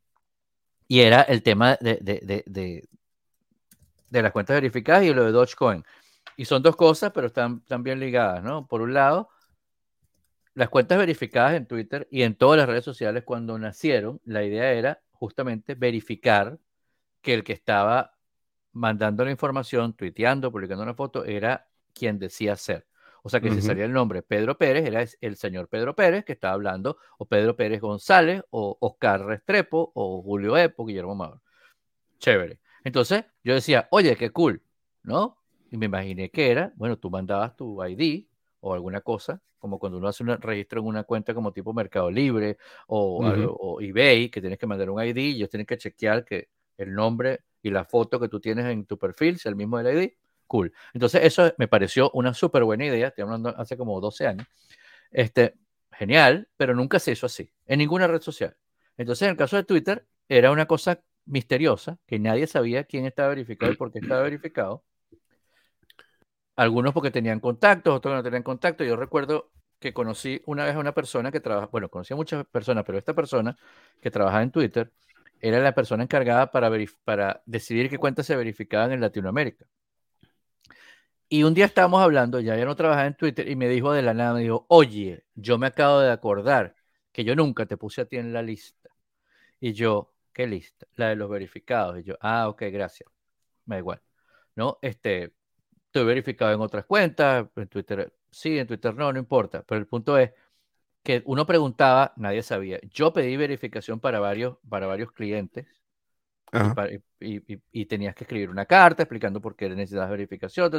[0.89, 2.89] y era el tema de, de, de,
[4.11, 5.85] de, las cuentas verificadas y lo de Dogecoin.
[6.37, 8.67] Y son dos cosas, pero están, están bien ligadas, ¿no?
[8.67, 9.29] Por un lado,
[10.55, 14.73] las cuentas verificadas en Twitter y en todas las redes sociales cuando nacieron, la idea
[14.73, 16.59] era justamente verificar
[17.23, 18.17] que el que estaba
[18.73, 22.87] mandando la información, tuiteando, publicando una foto, era quien decía ser.
[23.23, 26.33] O sea que si salía el nombre Pedro Pérez, era el señor Pedro Pérez que
[26.33, 31.43] estaba hablando, o Pedro Pérez González, o Oscar Restrepo, o Julio Epo, Guillermo Mauro.
[32.19, 32.61] Chévere.
[32.85, 34.63] Entonces yo decía, oye, qué cool,
[35.03, 35.39] ¿no?
[35.71, 38.27] Y me imaginé que era, bueno, tú mandabas tu ID
[38.61, 42.11] o alguna cosa, como cuando uno hace un registro en una cuenta como tipo Mercado
[42.11, 42.57] Libre
[42.87, 43.21] o,
[43.59, 46.49] o eBay, que tienes que mandar un ID y ellos tienen que chequear que
[46.79, 49.99] el nombre y la foto que tú tienes en tu perfil sea el mismo del
[49.99, 50.11] ID
[50.51, 50.73] cool.
[50.95, 54.47] Entonces, eso me pareció una súper buena idea, estoy hablando hace como 12 años.
[55.13, 55.55] Este,
[55.93, 58.57] genial, pero nunca se hizo así, en ninguna red social.
[58.97, 63.29] Entonces, en el caso de Twitter, era una cosa misteriosa, que nadie sabía quién estaba
[63.29, 64.85] verificado y por qué estaba verificado.
[66.57, 68.85] Algunos porque tenían contactos, otros no tenían contacto.
[68.85, 72.45] Yo recuerdo que conocí una vez a una persona que trabaja, bueno, conocí a muchas
[72.47, 73.57] personas, pero esta persona
[74.01, 74.93] que trabajaba en Twitter
[75.41, 76.71] era la persona encargada para,
[77.05, 79.67] para decidir qué cuentas se verificaban en Latinoamérica
[81.33, 84.03] Y un día estábamos hablando, ya ya no trabajaba en Twitter, y me dijo de
[84.03, 86.75] la nada, me dijo, oye, yo me acabo de acordar
[87.13, 88.91] que yo nunca te puse a ti en la lista.
[89.61, 90.87] Y yo, ¿qué lista?
[90.97, 92.01] La de los verificados.
[92.01, 93.09] Y yo, ah, ok, gracias.
[93.67, 94.03] Me da igual.
[94.57, 94.79] ¿No?
[94.83, 95.33] Este,
[95.87, 99.63] estoy verificado en otras cuentas, en Twitter sí, en Twitter no, no importa.
[99.67, 100.33] Pero el punto es
[101.03, 102.81] que uno preguntaba, nadie sabía.
[102.91, 105.67] Yo pedí verificación para varios, para varios clientes
[107.21, 110.71] y, tenías que escribir una carta explicando por qué necesitas verificación,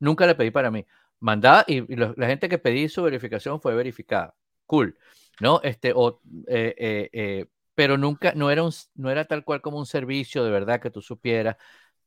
[0.00, 0.84] nunca le pedí para mí.
[1.20, 4.34] Mandaba y, la gente que pedí su verificación fue verificada.
[4.66, 4.96] Cool.
[5.40, 5.60] ¿No?
[5.62, 9.78] Este, o, eh, eh, eh, pero nunca, no era, un, no era tal cual como
[9.78, 11.56] un servicio de verdad que tú supieras.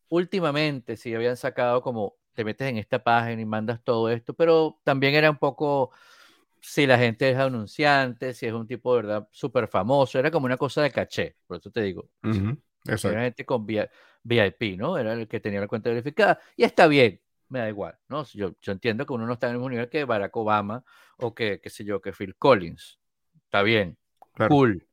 [0.09, 4.79] Últimamente, si habían sacado como te metes en esta página y mandas todo esto, pero
[4.83, 5.91] también era un poco
[6.61, 10.45] si la gente es anunciante, si es un tipo de verdad súper famoso, era como
[10.45, 12.09] una cosa de caché, por eso te digo.
[12.85, 14.97] Era gente con VIP, ¿no?
[14.97, 16.39] Era el que tenía la cuenta verificada.
[16.55, 18.23] Y está bien, me da igual, ¿no?
[18.25, 20.83] Yo, yo entiendo que uno no está en el mismo nivel que Barack Obama
[21.17, 22.99] o que, qué sé yo, que Phil Collins.
[23.45, 23.97] Está bien,
[24.49, 24.87] cool.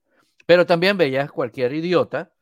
[0.47, 2.33] Pero también veías cualquier idiota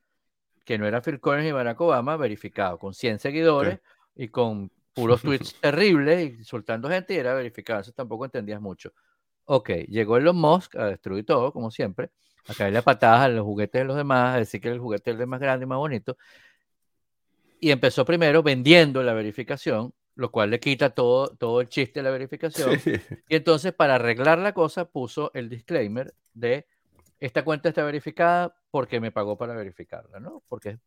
[0.65, 3.81] que no era Phil Collins y Barack Obama verificado, con 100 seguidores
[4.15, 7.81] y con puros tweets terribles, insultando gente y era verificado.
[7.81, 8.93] Eso tampoco entendías mucho.
[9.45, 12.11] Ok, llegó Elon Musk a destruir todo, como siempre
[12.47, 15.21] a caerle patadas a los juguetes de los demás, a decir que el juguete es
[15.21, 16.17] el más grande y más bonito.
[17.61, 22.05] Y empezó primero vendiendo la verificación, lo cual le quita todo, todo el chiste de
[22.05, 22.71] la verificación.
[23.29, 26.67] Y entonces, para arreglar la cosa, puso el disclaimer de
[27.21, 30.43] esta cuenta está verificada porque me pagó para verificarla, ¿no?
[30.49, 30.79] Porque,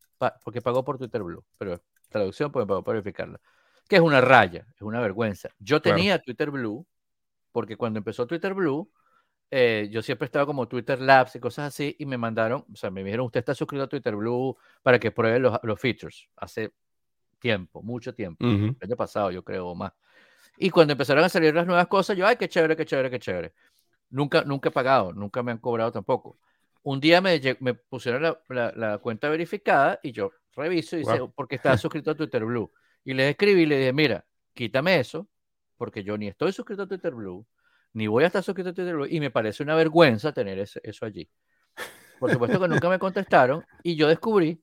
[0.44, 3.40] porque pagó por Twitter Blue, pero traducción porque me pagó para verificarla.
[3.88, 5.50] Que es una raya, es una vergüenza.
[5.60, 6.86] Yo tenía Twitter Blue
[7.54, 8.92] porque cuando empezó Twitter Blue,
[9.52, 12.90] eh, yo siempre estaba como Twitter Labs y cosas así, y me mandaron, o sea,
[12.90, 16.28] me dijeron, usted está suscrito a Twitter Blue para que pruebe los, los features.
[16.36, 16.74] Hace
[17.40, 19.94] tiempo, mucho tiempo, el año pasado, yo creo, o más.
[20.58, 23.20] Y cuando empezaron a salir las nuevas cosas, yo, ay, qué chévere, qué chévere, qué
[23.20, 23.54] chévere.
[24.10, 26.38] Nunca, nunca he pagado, nunca me han cobrado tampoco.
[26.84, 31.56] Un día me, me pusieron la, la, cuenta verificada y yo reviso y dice, porque
[31.56, 32.72] estaba suscrito a Twitter Blue.
[33.04, 35.28] Y le escribí y le dije, mira, quítame eso,
[35.78, 37.46] porque yo ni estoy suscrito a Twitter Blue,
[37.96, 41.30] ni voy a estar suscrito a Twitter y me parece una vergüenza tener eso allí.
[42.20, 44.62] Por supuesto que nunca me contestaron y yo descubrí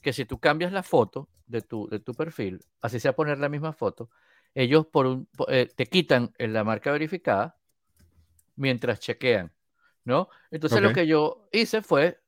[0.00, 3.48] que si tú cambias la foto de tu, de tu perfil, así sea poner la
[3.48, 4.10] misma foto,
[4.54, 7.58] ellos por un, eh, te quitan la marca verificada
[8.54, 9.52] mientras chequean,
[10.04, 10.28] ¿no?
[10.52, 12.20] Entonces lo que yo hice fue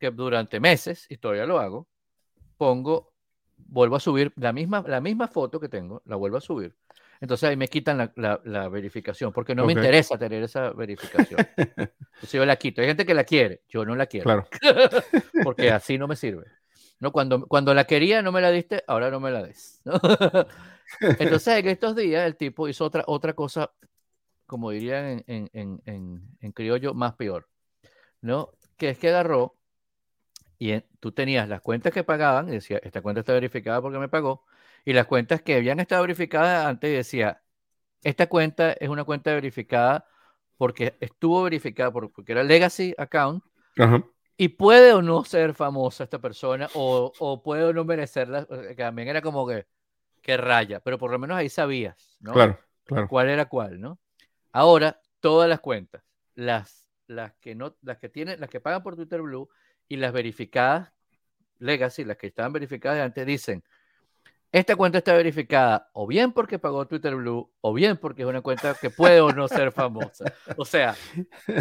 [0.00, 1.88] que durante meses, y todavía lo hago,
[2.56, 3.12] pongo,
[3.56, 6.74] vuelvo a subir la misma, la misma foto que tengo, la vuelvo a subir,
[7.20, 11.40] entonces ahí me quitan la, verificación, porque no me interesa tener esa verificación.
[11.56, 12.80] Entonces yo la quito.
[12.80, 14.24] Hay gente que la quiere, yo no la quiero.
[14.24, 14.46] Claro.
[15.44, 16.46] porque así no me sirve.
[16.98, 17.12] ¿No?
[17.12, 19.82] Cuando, cuando la quería no me la diste, ahora no me la des.
[21.00, 23.70] Entonces en estos días el tipo hizo otra, otra cosa,
[24.46, 27.48] como dirían en, en, en, en criollo, más peor.
[28.20, 28.50] ¿no?
[28.76, 29.56] Que es que agarró
[30.58, 34.08] y tú tenías las cuentas que pagaban, y decía, esta cuenta está verificada porque me
[34.08, 34.44] pagó,
[34.86, 37.42] y las cuentas que habían estado verificadas antes decía,
[38.04, 40.06] esta cuenta es una cuenta verificada
[40.56, 43.42] porque estuvo verificada porque era legacy account
[44.36, 48.76] y puede o no ser famosa esta persona o, o, puede o no merecerla, que
[48.76, 49.66] también era como que,
[50.22, 52.32] que raya, pero por lo menos ahí sabías, ¿no?
[52.32, 53.08] Claro, claro.
[53.08, 53.98] ¿Cuál era cuál, no?
[54.52, 56.04] Ahora, todas las cuentas,
[56.36, 59.48] las, las que no, las que tienen, las que pagan por Twitter Blue
[59.88, 60.92] y las verificadas
[61.58, 63.64] legacy, las que estaban verificadas antes, dicen,
[64.52, 68.40] esta cuenta está verificada o bien porque pagó Twitter Blue o bien porque es una
[68.40, 70.32] cuenta que puede o no ser famosa.
[70.56, 70.94] O sea,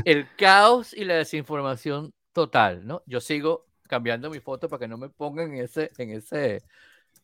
[0.05, 3.03] el caos y la desinformación total, ¿no?
[3.05, 6.63] Yo sigo cambiando mi foto para que no me pongan en ese, en ese,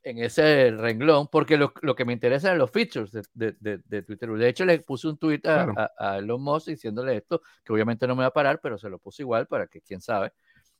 [0.03, 4.01] en ese renglón, porque lo, lo que me interesa son los features de, de, de,
[4.03, 4.39] Twitter Blue.
[4.39, 8.15] De hecho, le puse un tweet a, a, Elon Musk diciéndole esto, que obviamente no
[8.15, 10.33] me va a parar, pero se lo puse igual para que, quién sabe.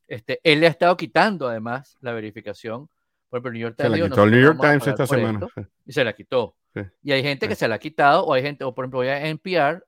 [0.07, 2.89] Este, él le ha estado quitando además la verificación
[3.31, 3.93] por ejemplo, el New York Times.
[3.93, 5.47] Se la quitó el New York Times esta semana.
[5.85, 6.57] Y se la quitó.
[7.01, 9.25] Y hay gente que se la ha quitado, o hay gente, o por ejemplo, ya
[9.25, 9.87] NPR.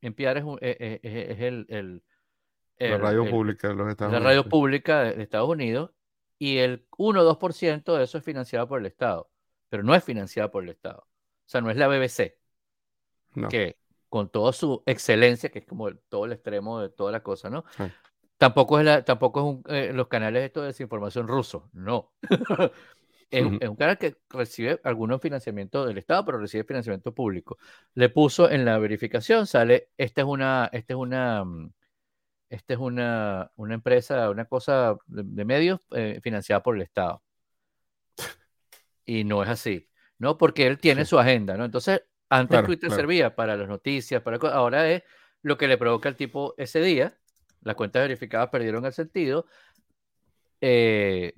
[0.00, 2.02] NPR es, es, es, es el, el,
[2.78, 4.22] La radio pública de los Estados Unidos.
[4.24, 5.92] La radio pública de, Estados Unidos.
[6.40, 9.30] Y el 1 o 2% de eso es financiado por el Estado.
[9.68, 11.02] Pero no es financiado por el Estado.
[11.06, 12.34] O sea, no es la BBC.
[13.48, 13.78] Que
[14.08, 17.64] con toda su excelencia, que es como todo el extremo de toda la cosa, ¿no?
[18.40, 22.12] Tampoco es, la, tampoco es un, eh, los canales esto de desinformación ruso, no.
[23.30, 27.58] es, un canal que recibe algunos financiamiento del Estado, pero recibe financiamiento público.
[27.92, 31.70] Le puso en la verificación, sale, esta es una, esta es una, mm,
[32.48, 37.22] esta es una, una empresa, una cosa de, medios eh, financiada por el Estado.
[39.04, 39.90] Y no es así.
[40.20, 40.38] ¿no?
[40.38, 41.10] Porque él tiene Sí.
[41.10, 41.64] su agenda, ¿no?
[41.64, 43.00] Entonces, antes Claro, Twitter claro.
[43.00, 45.02] servía para las noticias, para ahora es
[45.42, 47.18] lo que le provoca al tipo ese día.
[47.62, 49.46] Las cuentas verificadas perdieron el sentido.
[50.60, 51.34] Eh,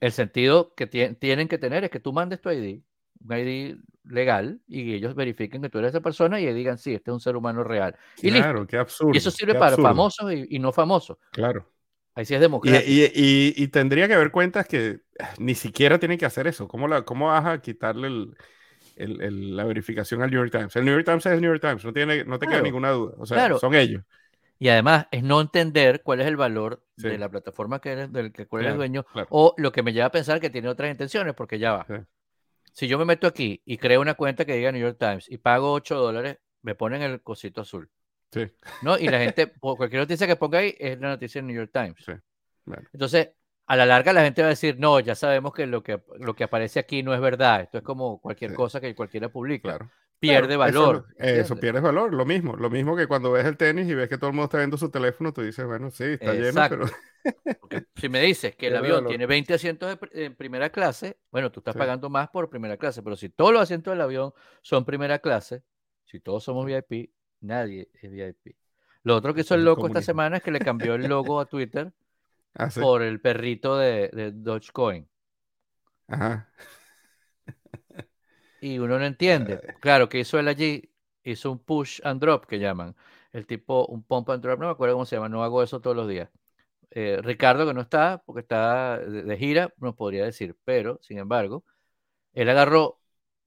[0.00, 2.82] el sentido que tie- tienen que tener es que tú mandes tu ID,
[3.24, 7.10] un ID legal, y ellos verifiquen que tú eres esa persona y digan, sí, este
[7.10, 7.96] es un ser humano real.
[8.22, 8.66] Y Claro, listo.
[8.68, 9.12] qué absurdo.
[9.14, 9.88] Y eso sirve para absurdo.
[9.88, 11.18] famosos y, y no famosos.
[11.32, 11.68] Claro.
[12.14, 12.84] Ahí sí es Y, democrático.
[12.90, 16.66] y- y- y tendría que haber cuentas que ah, ni siquiera tienen que hacer eso.
[16.68, 18.36] ¿Cómo, la, cómo vas a quitarle el-
[18.96, 20.74] el- el- la verificación al New York Times?
[20.76, 22.90] El New York Times es el New York Times, no, tiene, no te queda ninguna
[22.90, 23.14] duda.
[23.18, 23.58] O sea, Claro.
[23.58, 24.02] son ellos.
[24.58, 27.08] Y además es no entender cuál es el valor Sí.
[27.08, 29.28] de la plataforma que eres, del que cuál eres Claro, dueño, claro.
[29.30, 31.86] o lo que me lleva a pensar que tiene otras intenciones, porque ya va.
[31.86, 31.94] Sí.
[32.72, 35.38] Si yo me meto aquí y creo una cuenta que diga New York Times y
[35.38, 37.88] pago 8 dólares, me ponen el cosito azul,
[38.32, 38.46] Sí,
[38.82, 38.98] ¿no?
[38.98, 42.04] Y la gente, cualquier noticia que ponga ahí es la noticia del New York Times.
[42.04, 42.12] sí.
[42.92, 43.30] Entonces,
[43.66, 46.34] a la larga la gente va a decir, no, ya sabemos que lo que, lo
[46.34, 47.60] que aparece aquí no es verdad.
[47.62, 48.56] Esto es como cualquier Sí.
[48.56, 49.68] cosa que cualquiera publica.
[49.76, 49.90] claro.
[50.20, 51.06] Pierde Claro, eso valor.
[51.08, 51.58] lo- Eso, ¿entiendes?
[51.60, 52.56] pierde valor, lo mismo.
[52.56, 54.76] Lo mismo que cuando ves el tenis y ves que todo el mundo está viendo
[54.76, 56.86] su teléfono, tú dices, bueno, sí, está lleno, pero
[57.60, 59.08] Porque si me dices que el avión valor.
[59.10, 61.78] tiene 20 asientos en primera clase, bueno, tú estás Sí.
[61.78, 65.62] pagando más por primera clase, pero si todos los asientos del avión son primera clase,
[66.04, 68.56] si todos somos VIP, nadie es VIP.
[69.04, 71.06] Lo otro que hizo el Eso es loco esta semana es que le cambió el
[71.06, 71.92] logo a Twitter
[72.54, 72.80] Ah, sí.
[72.80, 75.08] por el perrito de, de Dogecoin.
[76.08, 76.48] Ajá.
[78.60, 79.60] Y uno no entiende.
[79.80, 80.90] Claro, que hizo él allí,
[81.22, 82.94] hizo un push and drop que llaman.
[83.32, 85.80] El tipo, un pump and drop, no me acuerdo cómo se llama, no hago eso
[85.80, 86.30] todos los días.
[86.90, 91.18] Eh, Ricardo, que no está, porque está de, de gira, nos podría decir, pero, sin
[91.18, 91.64] embargo,
[92.32, 92.98] él agarró,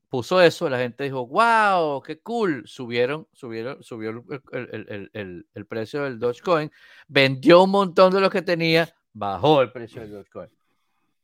[0.10, 5.10] puso eso, la gente dijo, wow, qué cool, subieron, subieron, subió el, el- el- el-
[5.14, 6.72] el- el precio del Dogecoin,
[7.08, 10.50] vendió un montón de los que tenía, bajó el precio del Dogecoin.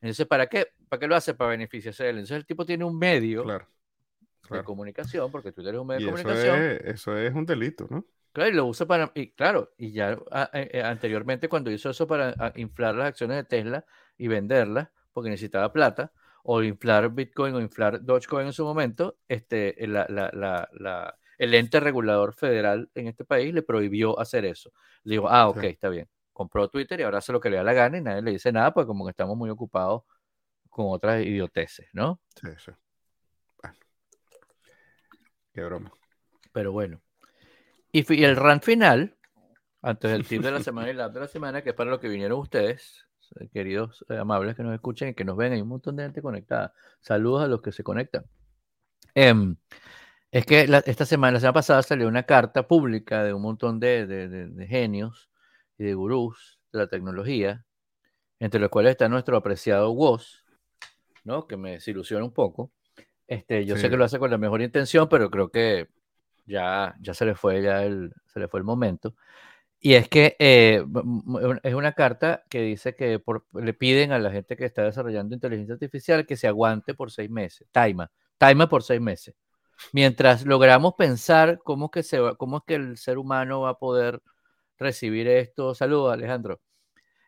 [0.02, 0.68] Entonces, ¿para qué?
[0.90, 1.34] ¿Para qué lo hace?
[1.34, 2.16] Para beneficiarse de él.
[2.18, 3.68] Entonces, el tipo tiene un medio Claro.
[4.56, 6.62] De comunicación, porque Twitter es un medio Y de eso comunicación.
[6.62, 8.06] es, eso es un delito, ¿no?
[8.34, 11.90] Claro, y lo usa para, y claro, y ya a- eh, eh, anteriormente cuando hizo
[11.90, 13.86] eso para a- inflar las acciones de Tesla
[14.18, 16.12] y venderlas, porque necesitaba plata,
[16.44, 21.18] o inflar Bitcoin o inflar Dogecoin en su momento, este, eh, la- la- la- la-
[21.40, 24.72] el ente regulador federal en este país le prohibió hacer eso.
[25.04, 25.68] Le dijo, ah, ok, Sí.
[25.68, 26.08] está bien.
[26.32, 28.52] Compró Twitter y ahora hace lo que le da la gana y nadie le dice
[28.52, 30.04] nada, porque como que estamos muy ocupados
[30.70, 32.22] con otras idioteces, ¿no?
[32.40, 32.72] Sí, sí.
[35.58, 35.92] Qué broma.
[36.52, 37.02] Pero bueno.
[37.92, 39.18] Y, y el run final,
[39.82, 41.90] antes del tip de la semana y el app de la semana, que es para
[41.90, 43.08] lo que vinieron ustedes,
[43.40, 46.04] eh, queridos eh, amables que nos escuchen y que nos ven, hay un montón de
[46.04, 46.76] gente conectada.
[47.02, 48.26] Saludos a los que se conectan.
[49.16, 49.56] Em,
[50.30, 53.80] es que la- esta semana, la semana pasada salió una carta pública de un montón
[53.80, 55.32] de, de- de- de genios
[55.80, 57.66] y de gurús de la tecnología,
[58.40, 60.46] entre los cuales está nuestro apreciado Woz,
[61.24, 61.48] ¿no?
[61.48, 62.72] que me desilusiona un poco.
[63.28, 63.90] Este, yo sé Sí.
[63.90, 65.88] que lo hace con la mejor intención, pero creo que
[66.46, 69.16] ya, ya se le fue ya el, se le fue el momento.
[69.80, 70.84] Y es que eh,
[71.64, 75.36] es una carta que dice que por- le piden a la gente que está desarrollando
[75.36, 78.08] inteligencia artificial que se aguante por seis meses, time,
[78.40, 79.36] time por seis meses.
[79.94, 83.72] Mientras logramos pensar cómo es que se va, cómo es que el ser humano va
[83.72, 84.22] a poder
[84.80, 85.76] recibir esto.
[85.76, 86.60] Saludos, Alejandro.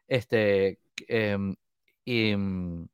[0.07, 1.55] Este, em,
[2.03, 2.87] y mm,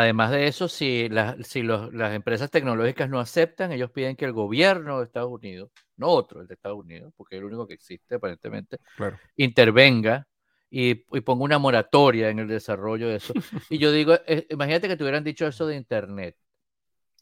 [0.00, 4.24] además de eso, si, las- si los- las empresas tecnológicas no aceptan, ellos piden que
[4.24, 7.66] el gobierno de Estados Unidos, no otro, el de Estados Unidos, porque es el único
[7.66, 9.20] que existe aparentemente, Claro.
[9.36, 10.28] intervenga
[10.70, 13.34] y, y ponga una moratoria en el desarrollo de eso.
[13.70, 16.36] Y yo digo, eh, imagínate que te hubieran dicho eso de Internet.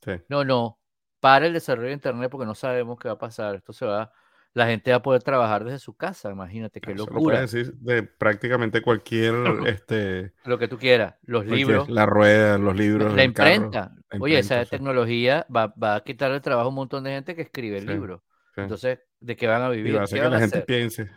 [0.04, 0.12] Sí.
[0.28, 0.80] No, no,
[1.20, 3.54] para el desarrollo de Internet porque no sabemos qué va a pasar.
[3.56, 4.12] Esto se va,
[4.54, 7.22] la gente va a poder trabajar desde su casa, imagínate, qué Eso lo locura.
[7.22, 9.34] puedes decir de prácticamente cualquier,
[9.66, 13.94] este, Lo que tú quieras, los libros, la rueda, los libros, la carro, imprenta.
[14.10, 14.66] la Oye, esa sí.
[14.66, 17.92] tecnología va, va a quitar el trabajo a un montón de gente que escribe Sí,
[17.92, 18.22] libros.
[18.56, 18.62] sí.
[18.62, 19.92] Entonces, ¿de qué van a Y vivir?
[19.92, 20.62] va a ¿Qué hacer que la gente hacer?
[20.62, 21.10] piense.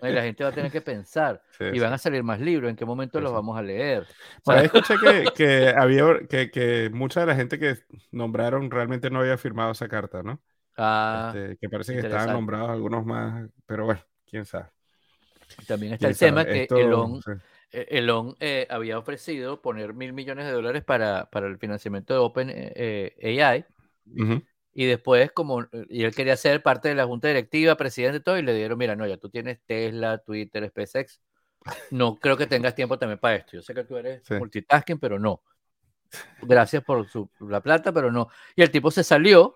[0.00, 1.42] No, y la gente va a tener que pensar.
[1.70, 2.70] Y van a salir más libros.
[2.70, 4.06] ¿En qué momento los vamos a leer?
[4.44, 7.76] Por ahí escuché que, que había que, que mucha de la gente que
[8.10, 10.42] nombraron realmente no había firmado esa carta, ¿no?
[10.76, 14.70] Ah, Este, que parece que estaban nombrados algunos más, pero bueno, quién sabe.
[15.66, 16.54] También está el tema sabe.
[16.54, 17.30] que Esto, Elon, sí.
[17.72, 22.20] eh, Elon eh, había ofrecido poner mil millones de dólares para, para el financiamiento de
[22.20, 23.64] Open eh, eh, AI.
[24.16, 24.42] Ujú.
[24.74, 28.42] Y después, como, y él quería ser parte de la junta directiva, presidente, todo, y
[28.42, 31.20] le dieron, mira, no, ya tú tienes Tesla, Twitter, SpaceX.
[31.90, 33.52] No creo que tengas tiempo también para esto.
[33.52, 34.34] Yo sé que tú eres Sí.
[34.34, 35.42] multitasking, pero no.
[36.42, 38.28] Gracias por su, la plata, pero no.
[38.56, 39.52] Y el tipo se salió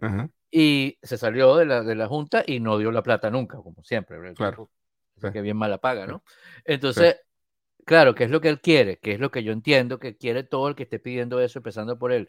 [0.00, 0.28] Ajá.
[0.52, 3.82] Y se salió de la, de la junta y no dio la plata nunca, como
[3.82, 4.18] siempre.
[4.34, 4.70] Claro.
[5.20, 5.32] Sí.
[5.32, 6.22] que bien mala paga, ¿no?
[6.64, 7.20] Entonces,
[7.84, 8.98] claro, ¿qué es lo que él quiere?
[8.98, 11.98] ¿Qué es lo que yo entiendo que quiere todo el que esté pidiendo eso, empezando
[11.98, 12.28] por él?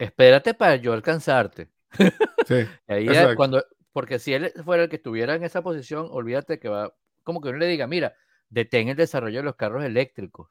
[0.00, 1.68] espérate para yo alcanzarte.
[2.46, 3.62] Sí, Ahí es cuando,
[3.92, 6.92] porque si él fuera el que estuviera en esa posición, olvídate que va,
[7.22, 8.14] como que uno le diga, mira,
[8.48, 10.48] detén el desarrollo de los carros eléctricos,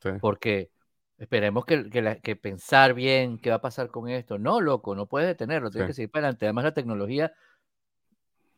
[0.00, 0.70] sí, porque
[1.18, 4.38] esperemos que, que la- que pensar bien qué va a pasar con esto.
[4.38, 5.90] No, loco, no puedes detenerlo, tienes Sí.
[5.90, 6.46] que seguir para adelante.
[6.46, 7.32] Además, la tecnología,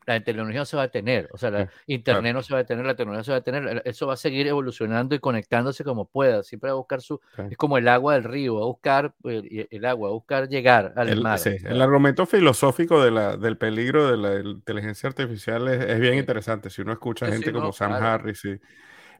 [0.06, 2.60] la tecnología no se va a detener, o sea, la Sí, internet no se va
[2.60, 5.18] a detener, la tecnología no se va a detener, eso va a seguir evolucionando y
[5.18, 7.42] conectándose como pueda, siempre va a buscar su, sí.
[7.50, 10.48] es como el agua del río, va a buscar el, el agua, va a buscar
[10.48, 11.40] llegar al El, mar.
[11.42, 16.70] el argumento filosófico de la, del peligro de la inteligencia artificial es, es bien interesante.
[16.70, 18.06] Si uno escucha gente sí, como no, Sam claro.
[18.06, 18.60] Harris, sí.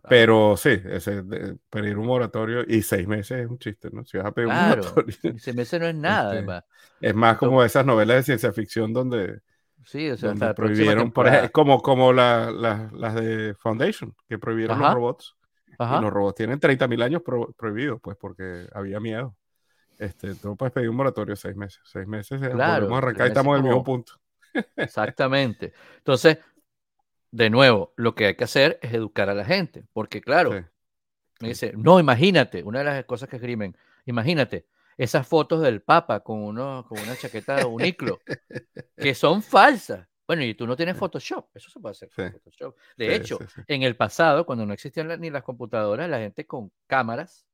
[0.07, 0.25] Claro.
[0.25, 4.05] Pero sí, ese, de- pedir un moratorio y seis meses es un chiste, ¿no?
[4.05, 6.33] Si vas a pedir un Claro, moratorio, y se me hace no es nada, este,
[6.33, 6.65] además.
[7.01, 9.41] es más como esas novelas de ciencia ficción donde,
[9.85, 14.39] sí, o sea, donde prohibieron, por ejemplo, como, como la- la- las de Foundation, que
[14.39, 15.37] prohibieron los Ajá, robots.
[15.89, 19.37] Y ajá, los robots tienen 30.000 años pro- prohibidos, pues porque había miedo.
[19.99, 21.81] Este, tú puedes pedir un moratorio seis meses.
[21.87, 24.15] Seis meses, eh, volvemos a claro, arrancar y seis meses estamos en el mismo punto.
[24.77, 25.73] exactamente.
[25.99, 26.39] Entonces,
[27.31, 30.67] de nuevo, lo que hay que hacer es educar a la gente, porque claro, Sí,
[31.41, 34.67] me dice, no, imagínate, una de las cosas que escriben, imagínate,
[34.99, 38.23] esas fotos del Papa con, uno, con una chaqueta de uniclo,
[39.01, 40.09] que son falsas.
[40.27, 42.77] Bueno, y tú no tienes Photoshop, eso se puede hacer con sí, Photoshop.
[42.97, 46.73] De sí, hecho, en el pasado, cuando no existían ni las computadoras, la gente con
[46.87, 47.47] cámaras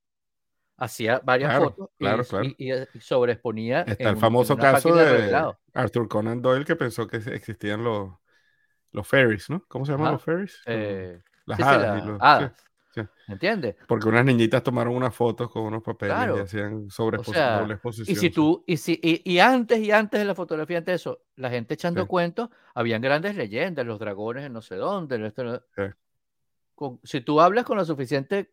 [0.77, 2.57] hacía varias Claro, fotos y, claro, y- claro.
[2.59, 5.53] y- y sobreexponía Está en, el famoso caso de de.
[5.75, 8.13] Arthur Conan Doyle que pensó que existían los,
[8.93, 9.65] los fairies, ¿no?
[9.69, 10.13] ¿Cómo se llaman Ajá.
[10.15, 10.53] los fairies?
[10.67, 12.05] Los- Eh, las sí, hadas.
[12.07, 12.53] los, sí, hadas.
[12.95, 13.01] sí.
[13.29, 13.77] ¿Entiendes?
[13.89, 17.73] Porque unas niñitas tomaron unas fotos con unos papeles y hacían O sobreexpo- sea, doble
[17.73, 18.17] y exposición.
[18.19, 21.23] si tú, y si, y, y antes y antes de la fotografía, antes de eso,
[21.37, 25.63] la gente echando cuentos, habían grandes leyendas, los dragones en no sé dónde, esto,
[26.75, 28.53] con- si tú hablas con lo suficiente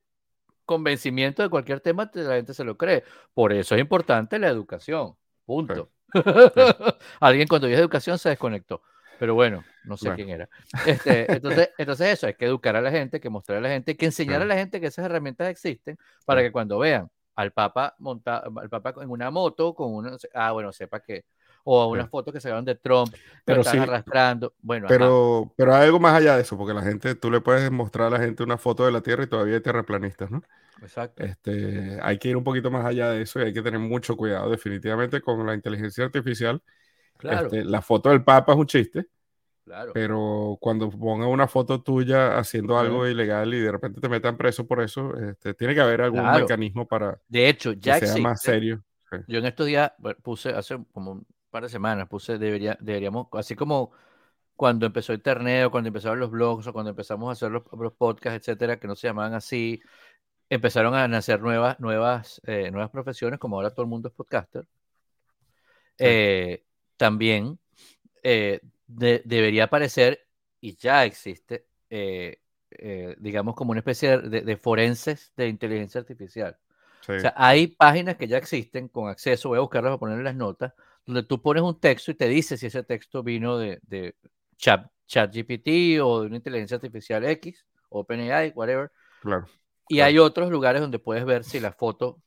[0.65, 3.03] convencimiento de cualquier tema, te- la gente se lo cree.
[3.33, 5.15] Por eso es importante la educación.
[5.45, 5.89] Punto.
[7.19, 8.81] Alguien cuando dijo educación se desconectó.
[9.20, 10.49] Pero bueno, no sé Bueno, quién era.
[10.82, 13.97] Este, entonces, entonces eso, hay que educar a la gente, que mostrar a la gente,
[13.97, 17.09] que enseñar a sí, la gente que esas herramientas existen para sí, que cuando vean
[17.36, 21.26] al Papa monta, al Papa en una moto con una, ah, bueno, sepa que,
[21.65, 21.93] o a sí.
[21.93, 23.13] unas fotos que sacaron de Trump,
[23.45, 24.55] Pero están sí, arrastrando.
[24.61, 27.41] Bueno, ajá, pero, pero hay algo más allá de eso, porque la gente, tú le
[27.41, 30.43] puedes mostrar a la gente una foto de la Tierra y todavía hay terraplanistas, ¿no?
[30.82, 31.24] exacto.
[31.24, 34.17] Este, hay que ir un poquito más allá de eso y hay que tener mucho
[34.17, 36.63] cuidado definitivamente con la inteligencia artificial.
[37.20, 39.07] Claro, Este, la foto del Papa es un chiste,
[39.65, 39.93] claro.
[39.93, 44.67] pero cuando pongan una foto tuya haciendo algo ilegal y de repente te metan preso
[44.67, 46.39] por eso, este, tiene que haber algún claro.
[46.41, 48.43] mecanismo para De hecho, que ya sea más existe.
[48.43, 48.84] serio.
[49.11, 49.93] Sí, Yo en estos días
[50.24, 53.91] puse, hace como un par de semanas, puse, debería, deberíamos, así como
[54.55, 57.93] cuando empezó Internet o cuando empezaron los blogs o cuando empezamos a hacer los, los
[57.93, 59.82] podcasts, etcétera, que no se llamaban así,
[60.49, 64.65] empezaron a nacer nuevas, nuevas, eh, nuevas profesiones, como ahora todo el mundo es podcaster.
[65.97, 66.63] sí, Eh,
[66.99, 67.59] también
[68.23, 70.27] eh, de- debería aparecer,
[70.61, 72.39] y ya existe, eh,
[72.71, 76.57] eh, digamos, como una especie de, de forenses de inteligencia artificial.
[77.01, 80.23] sí, O sea, hay páginas que ya existen con acceso, voy a buscarlas para ponerle
[80.23, 80.73] las notas,
[81.05, 84.15] donde tú pones un texto y te dice si ese texto vino de, de
[84.57, 88.91] Chat, ChatGPT o de una inteligencia artificial X, OpenAI, whatever.
[89.19, 89.49] claro,
[89.87, 90.01] Y claro.
[90.01, 92.21] hay otros lugares donde puedes ver si la foto,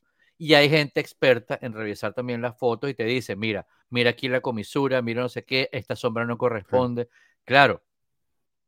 [0.47, 4.27] y hay gente experta en revisar también las fotos y te dice, mira, mira aquí
[4.29, 6.37] la comisura, mira no sé qué, esta sombra no
[6.69, 7.09] Sí, corresponde.
[7.45, 7.83] Claro,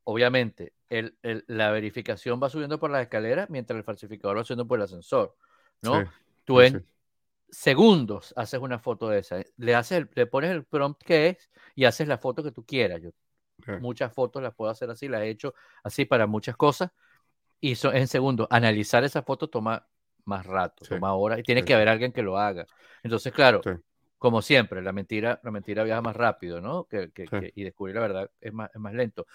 [0.03, 4.67] obviamente, el- el- la verificación va subiendo por las escaleras mientras el falsificador va subiendo
[4.67, 5.35] por el ascensor,
[5.81, 6.05] sí, ¿no?
[6.45, 6.85] Tú en sí,
[7.49, 11.51] segundos haces una foto de esa, le, haces el- le pones el prompt que es
[11.75, 13.01] y haces la foto que tú quieras.
[13.01, 13.11] Yo
[13.77, 15.53] muchas fotos las puedo hacer así, las he hecho
[15.83, 16.91] así para muchas cosas
[17.59, 18.47] y so- en segundos.
[18.49, 19.87] Analizar esa foto toma
[20.25, 22.67] más rato, sí, toma horas y tiene sí, que haber alguien que lo haga.
[23.03, 23.71] Entonces, claro, sí,
[24.17, 26.85] como siempre, la mentira, la mentira viaja más rápido, ¿no?
[26.85, 29.25] Que, que- que- y descubrir la verdad es más, es más lento.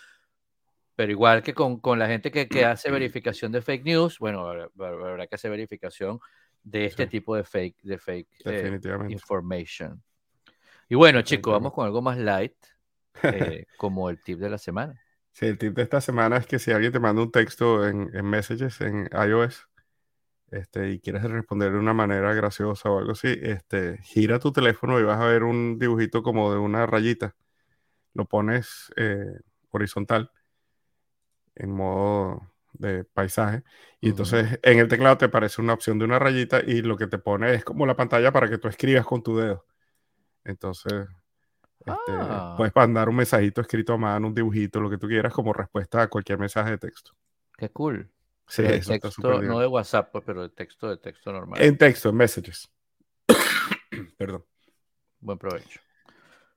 [0.97, 4.47] Pero igual que con, con la gente que, que hace verificación de fake news, bueno,
[4.47, 6.21] habrá, que hacer verificación
[6.63, 8.75] de este tipo de fake, de fake eh,
[9.07, 10.03] information.
[10.89, 12.55] Y bueno, chicos, vamos con algo más light,
[13.29, 15.01] eh, como el tip de la semana.
[15.33, 18.11] Sí, el tip de esta semana es que si alguien te manda un texto en,
[18.15, 19.69] en Messages, en iOS,
[20.51, 24.99] este, y quieres responder de una manera graciosa o algo así, este, gira tu teléfono
[24.99, 27.37] y vas a ver un dibujito como de una rayita.
[28.15, 29.41] Lo pones eh,
[29.71, 30.31] horizontal
[31.55, 33.63] en modo de paisaje
[34.01, 37.07] y entonces en el teclado te aparece una opción de una rayita y lo que
[37.07, 39.67] te pone es como la pantalla para que tú escribas con tu dedo.
[40.45, 40.93] Entonces,
[41.81, 45.33] este, Ah, puedes mandar un mensajito escrito a mano, un dibujito, lo que tú quieras,
[45.33, 47.13] como respuesta a cualquier mensaje de texto.
[47.57, 48.11] qué cool.
[48.51, 49.61] Sí, Pero de eso está súper texto, no divertido.
[49.61, 51.63] de WhatsApp, pues, pero de texto, de texto normal.
[51.63, 52.69] En texto, en messages.
[54.19, 54.45] Perdón.
[55.21, 55.81] Buen provecho.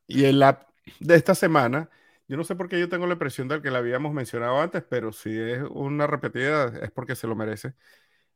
[0.08, 0.64] Y el app
[1.00, 1.90] de esta semana,
[2.28, 4.84] yo no sé por qué yo tengo la impresión del que la habíamos mencionado antes,
[4.90, 7.76] pero si es una repetida es porque se lo merece.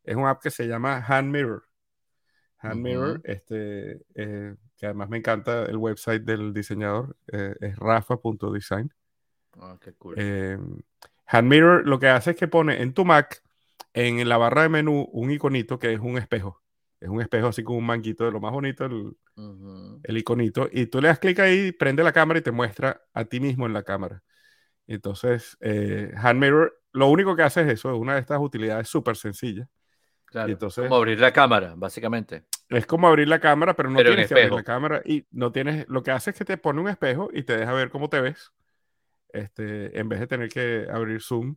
[0.04, 1.64] Es un app que se llama Hand Mirror.
[2.60, 8.94] Hand Mirror, este, eh, que además me encanta el website del diseñador, eh, es rafa.design.
[9.60, 10.16] Ah, qué cool.
[10.18, 10.60] Eh,
[11.26, 13.42] Hand Mirror lo que hace es que pone en tu Mac,
[13.98, 16.62] en la barra de menú, un iconito que es un espejo.
[17.00, 19.18] Es un espejo así como un manguito de lo más bonito, el,
[20.04, 20.70] el iconito.
[20.72, 23.66] Y tú le das clic ahí, prende la cámara y te muestra a ti mismo
[23.66, 24.24] en la cámara.
[24.86, 28.88] Entonces, eh, Hand Mirror, lo único que hace es eso, es una de estas utilidades
[28.88, 29.68] súper sencillas.
[30.26, 32.46] Claro, entonces, como abrir la cámara, básicamente.
[32.70, 35.88] Es como abrir la cámara, pero no tienes que abrir la cámara y no tienes,
[35.88, 38.22] lo que hace es que te pone un espejo y te deja ver cómo te
[38.22, 38.52] ves,
[39.30, 41.56] este, en vez de tener que abrir Zoom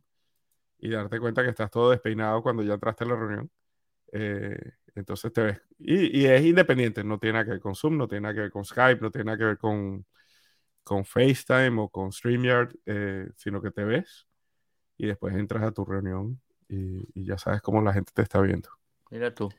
[0.81, 3.51] y darte cuenta que estás todo despeinado cuando ya entraste a la reunión.
[4.11, 4.57] Eh,
[4.95, 5.61] entonces te ves.
[5.77, 8.51] Y, es independiente, no tiene nada que ver con Zoom, no tiene nada que ver
[8.51, 10.05] con Skype, no tiene nada que ver con,
[10.83, 14.27] con FaceTime o con StreamYard, eh, sino que te ves
[14.97, 18.69] y después entras a tu reunión y, ya sabes cómo la gente te está viendo.
[19.09, 19.49] Mira tú,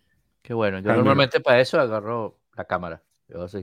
[0.42, 0.80] qué bueno.
[0.80, 3.02] Yo normalmente para eso agarro la cámara.
[3.28, 3.62] Yo así.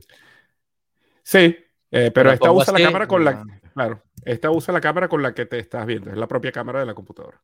[1.23, 1.57] Sí,
[1.91, 3.43] eh, pero esta usa la cámara con la.
[3.73, 6.11] Claro, esta usa la cámara con la que te estás viendo.
[6.11, 7.41] Es la propia cámara de la computadora.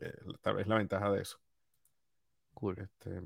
[0.00, 1.38] Eh, tal vez la ventaja de eso.
[2.76, 3.20] Este,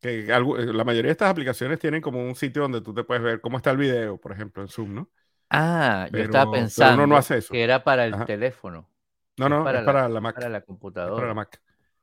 [0.00, 3.22] que eh, la mayoría de estas aplicaciones tienen como un sitio donde tú te puedes
[3.22, 5.08] ver cómo está el video, por ejemplo, en Zoom, ¿no?
[5.50, 7.20] Ah, yo estaba pensando
[7.50, 8.88] que era para el teléfono.
[9.36, 10.34] No, no, es para, la, Mac.
[10.34, 11.14] Para la computadora.
[11.14, 11.60] para la Mac.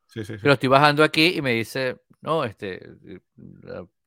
[0.08, 0.40] Sí, sí, sí.
[0.42, 2.82] Pero estoy bajando aquí y me dice, no, este,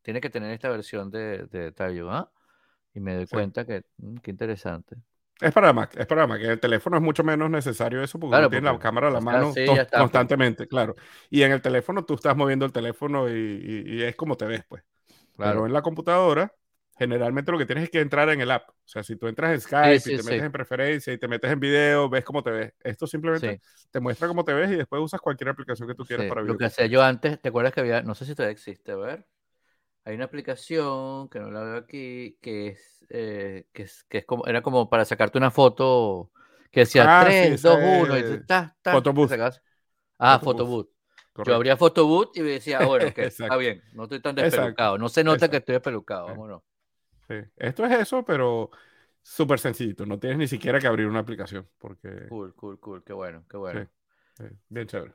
[0.03, 1.73] tiene que tener esta versión de, de
[2.11, 2.31] ¿ah?
[2.95, 4.97] Y me doy cuenta que, mm, qué interesante.
[5.41, 6.41] Es para Mac, es para Mac.
[6.41, 9.53] El teléfono es mucho menos necesario eso porque uno tiene la cámara a la mano
[9.53, 9.89] pues.
[9.91, 10.95] constantemente, claro.
[11.29, 14.85] Y en el teléfono tú estás moviendo el teléfono y, es como te ves, pues.
[15.37, 15.53] Claro.
[15.53, 16.55] Pero en la computadora,
[16.97, 18.69] generalmente lo que tienes es que entrar en el app.
[18.69, 21.51] O sea, si tú entras en Skype y te metes en preferencia y te metes
[21.51, 22.75] en video, ves cómo te ves.
[22.85, 26.27] Esto simplemente te muestra cómo te ves y después usas cualquier aplicación que tú quieras
[26.29, 26.51] para ver.
[26.51, 28.97] Lo que hacía yo antes, ¿te acuerdas que había, no sé si todavía existe, a
[28.97, 29.27] ver?
[30.05, 34.27] Hay una aplicación que no la veo aquí, que es, eh, que es, que es
[34.27, 36.31] como, era como para sacarte una foto
[36.71, 39.33] que decía 3, 2, 1 y ta, ta, Photobooth.
[40.19, 40.91] Ah, Photobooth.
[41.47, 44.99] Yo abría Photobooth y me decía, ah, bueno, que está bien, no estoy tan despelucado.
[44.99, 46.63] No se nota que estoy despelucado, vámonos.
[47.27, 47.37] Sí.
[47.57, 48.71] Esto es eso, pero
[49.23, 50.05] súper sencillito.
[50.05, 51.67] No tienes ni siquiera que abrir una aplicación.
[51.79, 52.29] Porque...
[52.29, 53.03] Cool, cool, cool.
[53.03, 53.89] Qué bueno, qué bueno.
[54.37, 54.45] Sí.
[54.69, 55.15] Bien chévere.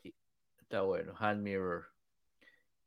[0.60, 1.14] Está bueno.
[1.18, 1.86] Hand Mirror.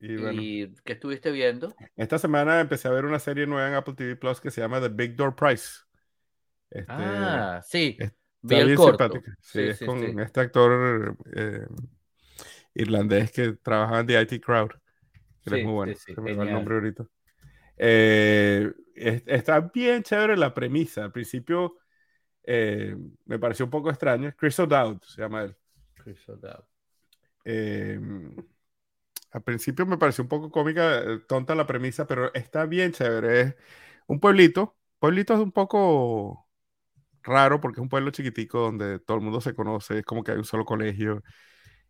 [0.02, 1.74] Y, qué estuviste viendo?
[1.94, 4.80] Esta semana empecé a ver una serie nueva en Apple TV Plus que se llama
[4.80, 5.82] The Big Door Price.
[6.68, 7.96] Este, ah, sí.
[8.40, 9.08] Vi el corto.
[9.40, 11.66] Sí, es con este actor eh,
[12.74, 14.70] irlandés que trabaja en The IT Crowd.
[15.44, 15.94] Que es muy bueno.
[16.16, 17.06] Me va el nombre ahorita.
[17.76, 21.04] Eh, está bien chévere la premisa.
[21.04, 21.78] Al principio
[22.42, 22.96] eh,
[23.26, 24.34] me pareció un poco extraño.
[24.36, 25.56] Chris O'Dowd se llama él.
[25.94, 26.64] Chris O'Dowd.
[29.32, 33.40] Al principio me pareció un poco cómica, eh, tonta la premisa, pero está bien chévere.
[33.40, 33.54] Es
[34.06, 34.76] un pueblito.
[34.98, 36.46] Pueblito es un poco
[37.22, 40.32] raro porque es un pueblo chiquitico donde todo el mundo se conoce, es como que
[40.32, 41.22] hay un solo colegio.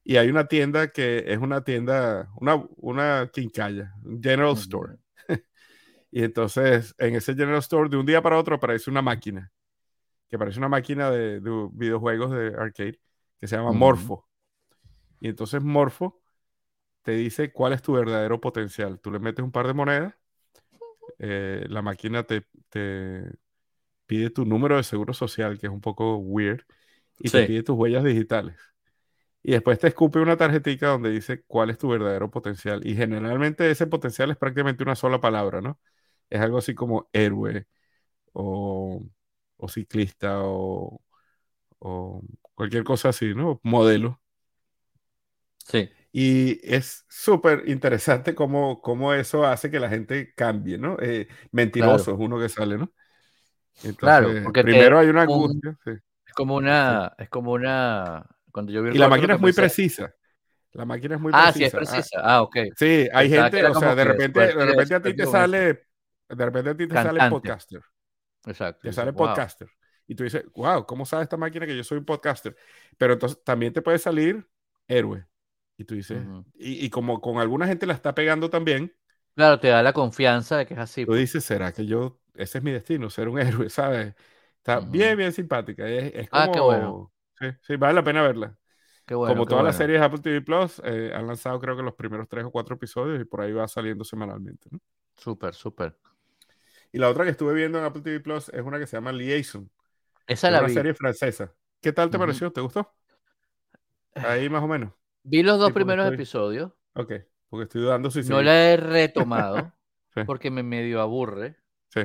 [0.05, 4.99] Y hay una tienda que es una tienda, una, una quincalla, un general store.
[6.12, 9.53] y entonces en ese general store de un día para otro aparece una máquina,
[10.28, 11.40] que parece una máquina de,
[11.72, 13.01] videojuegos de arcade,
[13.40, 14.28] que se llama Morpho.
[15.20, 16.21] Y entonces Morpho
[17.03, 19.00] te dice cuál es tu verdadero potencial.
[19.00, 20.14] Tú le metes un par de monedas,
[21.18, 22.44] eh, la máquina te,
[24.07, 26.64] pide tu número de seguro social, que es un poco weird,
[27.18, 28.57] y te pide tus huellas digitales.
[29.42, 32.86] Y después te escupe una tarjetita donde dice cuál es tu verdadero potencial.
[32.86, 35.80] Y generalmente ese potencial es prácticamente una sola palabra, ¿no?
[36.30, 37.66] Es algo así como héroe
[38.32, 39.05] o,
[39.68, 41.00] ciclista o,
[41.78, 42.22] o
[42.55, 43.61] cualquier cosa así, ¿no?
[43.64, 44.20] Modelo.
[45.59, 45.88] Sí.
[46.12, 50.98] Y es súper interesante cómo, cómo, eso hace que la gente cambie, ¿no?
[51.00, 52.92] Eh, mentiroso es uno que sale, ¿no?
[53.76, 55.78] Entonces, claro, porque primero hay una angustia.
[56.26, 60.14] Es como una, es como una, cuando yo vi Y la máquina es muy precisa.
[60.72, 61.48] La máquina es muy precisa.
[61.48, 62.20] Ah, sí, es precisa.
[62.22, 62.56] Ah, ok.
[62.76, 65.86] Sí, hay gente, o sea, de repente, de repente a ti te sale,
[66.28, 67.80] de repente a ti te sale podcaster.
[68.46, 68.80] Exacto.
[68.82, 69.68] Te sale podcaster.
[70.06, 72.54] Y tú dices, wow, ¿cómo sabe esta máquina que yo soy un podcaster?
[72.98, 74.46] Pero entonces también te puede salir
[74.86, 75.26] héroe.
[75.82, 76.22] Y tú dices,
[76.54, 78.94] y, como con alguna gente la está pegando también.
[79.34, 81.02] Claro, te da la confianza de que es así.
[81.02, 81.20] Tú pues.
[81.20, 84.14] dices, ¿será que yo, ese es mi destino, ser un héroe, ¿sabes?
[84.58, 85.88] Está bien, bien simpática.
[85.88, 87.12] Es, como, ah, qué bueno.
[87.38, 88.56] Sí, sí, vale la pena verla.
[89.04, 91.94] Qué bueno, como todas las series Apple TV Plus, eh, han lanzado creo que los
[91.94, 94.68] primeros tres o cuatro episodios y por ahí va saliendo semanalmente.
[94.70, 94.78] ¿no?
[95.16, 95.98] Súper, súper.
[96.92, 99.10] Y la otra que estuve viendo en Apple TV Plus es una que se llama
[99.10, 99.68] Liaison.
[100.26, 100.74] Esa Es la una vi.
[100.74, 101.52] serie francesa.
[101.80, 102.52] ¿Qué tal te pareció?
[102.52, 102.94] ¿Te gustó?
[104.14, 104.92] Ahí más o menos.
[105.24, 106.72] Vi los dos Sí, primeros estoy- episodios.
[106.94, 107.12] Ok,
[107.48, 109.72] porque estoy dudando si No la he retomado
[110.14, 110.20] Sí.
[110.26, 111.56] porque me medio aburre,
[111.88, 112.02] Sí,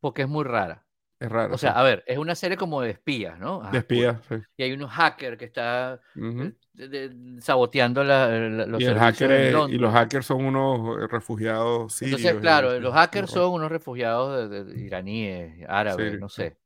[0.00, 0.84] porque es muy rara.
[1.18, 1.54] es raro.
[1.54, 1.78] O sea, sí.
[1.78, 3.60] a ver, es una serie como de espías, ¿no?
[3.64, 4.36] Ah, de espía, sí.
[4.56, 6.42] Y hay unos hackers que está Ujú.
[6.42, 10.44] eh, de- de- saboteando la- la- los Y, el hacker es- y los hackers son
[10.44, 12.20] unos eh, refugiados sirios.
[12.20, 16.56] Entonces, claro, los hackers son unos refugiados de, iraníes, árabes, no sé.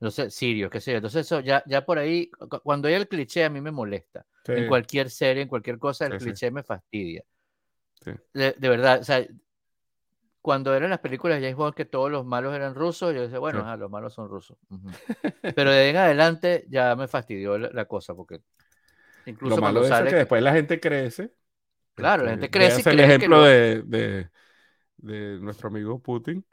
[0.00, 0.96] No sé, sirios, qué sé yo.
[0.98, 4.26] Entonces, eso ya, ya por ahí, cu- cuando hay el cliché, a mí me molesta.
[4.46, 6.30] Sí, En cualquier serie, en cualquier cosa, el Sí, sí.
[6.30, 7.22] cliché me fastidia.
[8.32, 9.26] De, de verdad, o sea,
[10.40, 13.38] cuando eran las películas de James Bond que todos los malos eran rusos, yo decía,
[13.38, 14.56] bueno, los malos son rusos.
[15.54, 18.40] Pero de ahí en adelante ya me fastidió la, la cosa, porque
[19.26, 21.34] incluso Lo malo cuando es que después la gente crece.
[21.94, 24.30] Claro, la Este, gente crece y véase el ejemplo lo- de, de,
[24.98, 26.46] de nuestro amigo Putin.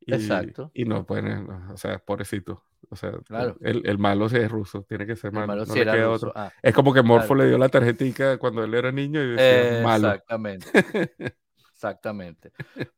[0.00, 0.72] Y, Exacto.
[0.74, 2.64] Y no pueden, o sea, pobrecito.
[2.90, 3.56] O sea, Claro.
[3.60, 5.46] el, el malo sí es ruso, tiene que ser malo.
[5.46, 6.32] malo no sí le queda otro.
[6.34, 7.42] Ah, Es como que Morfo Claro.
[7.42, 10.08] le dio la tarjetica cuando él era niño y decía malo.
[10.08, 10.66] Exactamente.
[11.72, 12.52] Exactamente.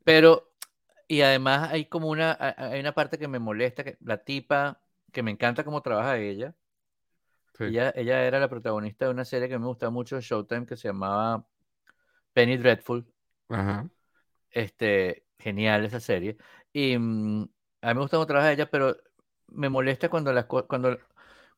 [0.04, 0.52] Pero,
[1.08, 4.80] y además hay como una, ha- hay una parte que me molesta, que la tipa,
[5.12, 6.54] que me encanta cómo trabaja ella.
[7.58, 7.64] Sí.
[7.64, 10.76] Ella, ella era la protagonista de una serie que me gusta mucho en Showtime que
[10.76, 11.46] se llamaba
[12.32, 13.06] Penny Dreadful.
[13.48, 13.88] Ajá.
[14.50, 16.36] Este, genial esa serie.
[16.72, 17.42] Y mm,
[17.82, 18.94] a mí me gusta cómo trabaja ella, pero
[19.48, 20.98] me molesta cuando las, cuando,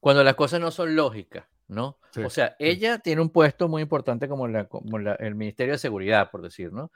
[0.00, 1.98] cuando las cosas no son lógicas, ¿no?
[2.12, 2.68] Sí, O sea, sí.
[2.68, 6.42] ella tiene un puesto muy importante como, la, como la- el Ministerio de Seguridad, por
[6.42, 6.90] decir, ¿no?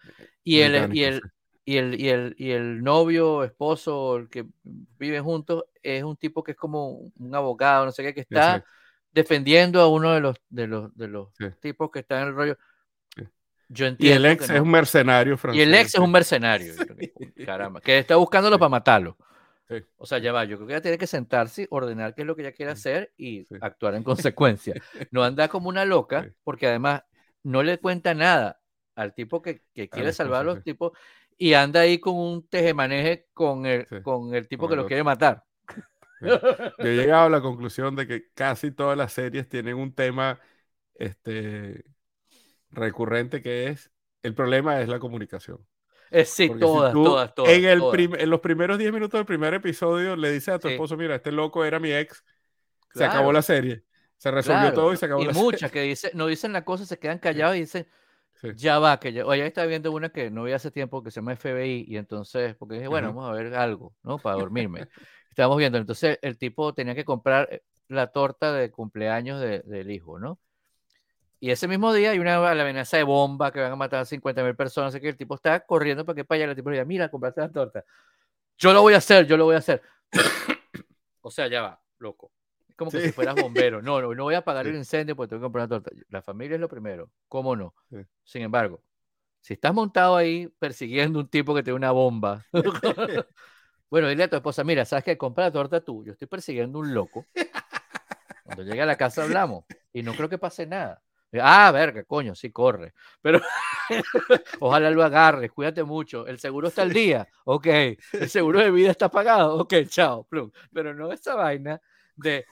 [0.45, 1.29] Y el, y Británico, el, sí.
[1.65, 6.43] y el, y el, y el novio, esposo, el que viven juntos, es un tipo
[6.43, 8.69] que es como un abogado, no sé qué, que está Exacto.
[9.13, 11.29] defendiendo a uno de los, de los, de los
[11.61, 12.59] tipos que están en el rollo.
[13.69, 15.63] Yo Y entiendo el ex es un mercenario Y francés.
[15.63, 16.75] el ex es un mercenario.
[17.45, 19.17] Caramba, que está buscándolo para matarlo.
[19.79, 19.85] Sí.
[19.97, 22.37] O sea, ya va, yo creo que ella tiene que sentarse, ordenar qué es lo
[22.37, 23.57] que ella quiere hacer y Sí.
[23.61, 24.75] actuar en consecuencia.
[25.13, 26.31] No anda como una loca, Sí.
[26.45, 27.03] porque además
[27.43, 28.61] no le cuenta nada
[28.95, 30.93] al tipo que, que quiere salvar a los tipos
[31.39, 34.89] y anda ahí con un tejemaneje con el, con el tipo con que el otro.
[34.89, 35.45] quiere matar.
[36.79, 40.41] Yo he llegado a la conclusión de que casi todas las series tienen un tema
[40.95, 41.85] este,
[42.71, 43.91] recurrente que es
[44.23, 45.67] el problema es la comunicación.
[46.13, 47.53] Eh, sí, Porque si todas, tú todas, todas.
[47.53, 47.99] en, el todas.
[48.01, 50.75] en los primeros 10 minutos del primer episodio le dices a tu Sí.
[50.75, 52.23] esposo, mira, este loco era mi ex,
[52.93, 53.13] se Claro.
[53.13, 53.85] acabó la serie.
[54.19, 55.33] Se resolvió Claro, todo y se acabó y la
[55.67, 57.87] muchas que dicen, no dicen la cosa, se quedan callados y dicen,
[58.35, 58.57] serie.
[58.57, 58.63] Sí.
[58.63, 61.17] ya va, que ya, oye, estaba viendo una que no vi hace tiempo que se
[61.21, 63.17] llama FBI y entonces, porque dije, bueno, Ajá.
[63.17, 64.19] vamos a ver algo, ¿no?
[64.19, 64.87] Para dormirme.
[65.31, 69.91] Estábamos viendo, entonces el tipo tenía que comprar eh, la torta de cumpleaños de- del
[69.91, 70.39] hijo, ¿no?
[71.43, 74.05] Y ese mismo día hay una la amenaza de bomba que van a matar a
[74.05, 76.71] 50 mil personas, así que el tipo está corriendo para que para allá, el tipo
[76.71, 77.85] le diga, mira, compraste la torta.
[78.57, 79.83] Yo lo voy a hacer, yo lo voy a hacer.
[81.21, 82.31] o sea, ya va, loco.
[82.69, 83.83] Es como que si fueras bombero.
[83.83, 84.79] No, no, no voy a apagar el Sí.
[84.79, 85.91] incendio porque tengo que comprar una torta.
[86.11, 87.75] La familia es lo primero, ¿cómo no?
[87.91, 87.97] Sí.
[88.23, 88.81] Sin embargo,
[89.41, 92.47] si estás montado ahí persiguiendo un tipo que tiene una bomba,
[93.91, 95.19] bueno, dile a tu esposa, mira, ¿sabes qué?
[95.19, 97.27] Compra la torta tú, yo estoy persiguiendo un loco.
[98.45, 101.03] Cuando llegue a la casa hablamos y no creo que pase nada.
[101.41, 102.93] Ah, verga, coño, sí corre.
[103.21, 103.41] Pero
[104.61, 106.27] ojalá lo agarres, cuídate mucho.
[106.27, 107.67] El seguro está al día, ok.
[108.13, 110.51] El seguro de vida está pagado, ok, chao, plum.
[110.73, 111.81] Pero no esa vaina
[112.17, 112.45] de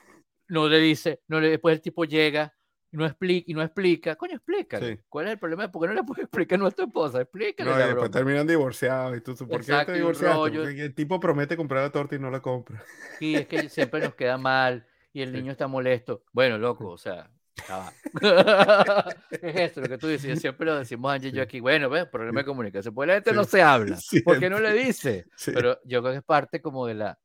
[0.48, 2.52] no le dice, no le, después el tipo llega
[2.92, 4.16] y no explica, y no explica.
[4.16, 4.96] Coño, explícale.
[4.96, 5.02] Sí.
[5.08, 5.70] ¿Cuál es el problema?
[5.70, 7.20] ¿Por qué no le puedes explicar a tu esposa?
[7.20, 10.84] Explícale No, y después terminan divorciados y tú, ¿por qué Exacto, te y un divorciaste?
[10.84, 12.82] el tipo promete comprar la torta y no la compra.
[13.18, 16.24] Sí, es que siempre nos queda mal y el niño está molesto.
[16.32, 17.30] Bueno, loco, o sea.
[19.30, 20.40] es esto lo que tú dices.
[20.40, 21.60] Siempre lo decimos Angie y yo aquí.
[21.60, 22.94] Bueno, ves, problema de comunicación.
[22.94, 23.36] Pues la gente Sí.
[23.36, 23.96] no se habla.
[24.00, 25.26] Sí, ¿Por qué no le dice?
[25.36, 25.52] Sí.
[25.54, 27.18] Pero yo creo que es parte como de la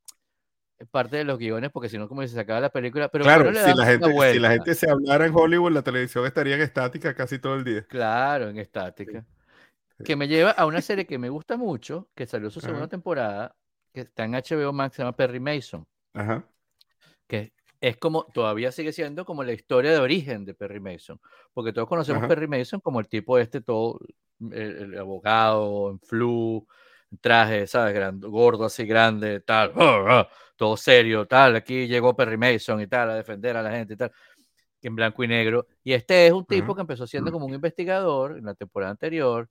[0.91, 3.07] parte de los guiones, porque si no, como se acaba la película.
[3.09, 4.49] Pero ¿por qué Claro, si la, gente, si la vuelta?
[4.51, 7.85] gente se hablara en Hollywood, la televisión estaría en estática casi todo el día.
[7.87, 9.25] Claro, en estática.
[9.97, 10.03] Sí.
[10.03, 12.89] Que me lleva a una serie que me gusta mucho, que salió su segunda Ajá.
[12.89, 13.55] temporada,
[13.93, 15.87] que está en HBO Max, se llama Perry Mason.
[16.13, 16.43] Ajá.
[17.27, 21.19] que es como, todavía sigue siendo como la historia de origen de Perry Mason,
[21.53, 22.29] porque todos conocemos Ajá.
[22.29, 23.99] Perry Mason como el tipo este, todo,
[24.51, 26.67] el, el abogado, en flu,
[27.11, 27.93] en traje, ¿sabes?
[27.93, 29.73] Gran- gordo así grande, tal,
[30.57, 33.97] todo serio, tal, aquí llegó Perry Mason y tal, a defender a la gente y
[33.97, 34.11] tal,
[34.81, 36.75] en blanco y negro, y este es un tipo Ajá.
[36.75, 39.49] que empezó siendo como un investigador en la temporada anterior,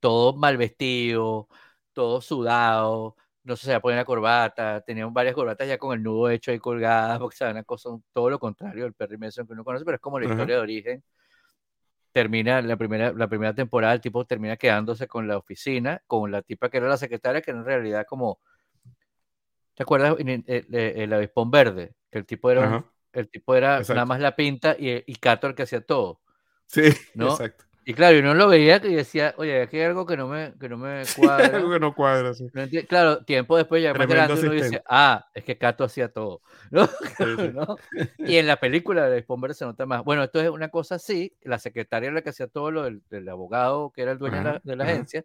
[0.00, 1.48] todo mal vestido,
[1.92, 6.30] todo sudado, no sé, se ponía una corbata, tenía varias corbatas ya con el nudo
[6.30, 9.64] hecho ahí colgadas, porque sabe, una cosa, todo lo contrario del Perry Mason que uno
[9.64, 11.04] conoce, pero es como la historia de origen.
[12.12, 16.42] termina la primera, la primera temporada, el tipo termina quedándose con la oficina, con la
[16.42, 18.38] tipa que era la secretaria, que en realidad como,
[19.74, 20.16] ¿te acuerdas?
[20.18, 24.76] El, el, avispón verde, que el tipo era, el tipo era nada más la pinta
[24.78, 26.20] y, y Cato el que hacía todo.
[26.66, 26.82] Sí,
[27.14, 27.64] exacto.
[27.84, 30.54] Y claro, yo no lo veía y decía, oye, aquí hay algo que no me,
[30.60, 31.56] que no me cuadra.
[31.56, 32.46] algo que no cuadra, sí.
[32.88, 36.42] claro, tiempo después ya más grande uno dice, ah, es que Cato hacía todo.
[36.70, 36.88] ¿No?
[38.18, 40.04] Y en la película de Spomber se nota más.
[40.04, 43.90] Bueno, esto es una cosa así, la secretaria la que hacía todo lo del, abogado
[43.90, 45.24] que era el dueño de la, agencia.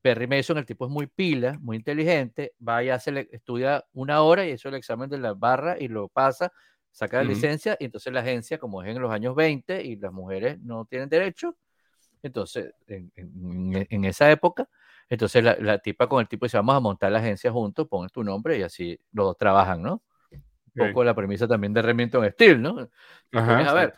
[0.00, 4.46] Perry Mason, el tipo es muy pila, muy inteligente, va y hace, estudia una hora
[4.46, 6.52] y hizo el examen de la barra y lo pasa
[6.90, 10.12] saca la licencia y entonces la agencia, como es en los años 20 y las
[10.12, 11.56] mujeres no tienen derecho,
[12.22, 14.68] entonces en, esa época,
[15.08, 18.24] entonces la, tipa con el tipo dice, vamos a montar la agencia juntos, pones tu
[18.24, 20.02] nombre y así los dos trabajan, ¿no?
[20.30, 22.88] Un poco la premisa también de Remington Steel, ¿no?
[23.32, 23.94] a ver.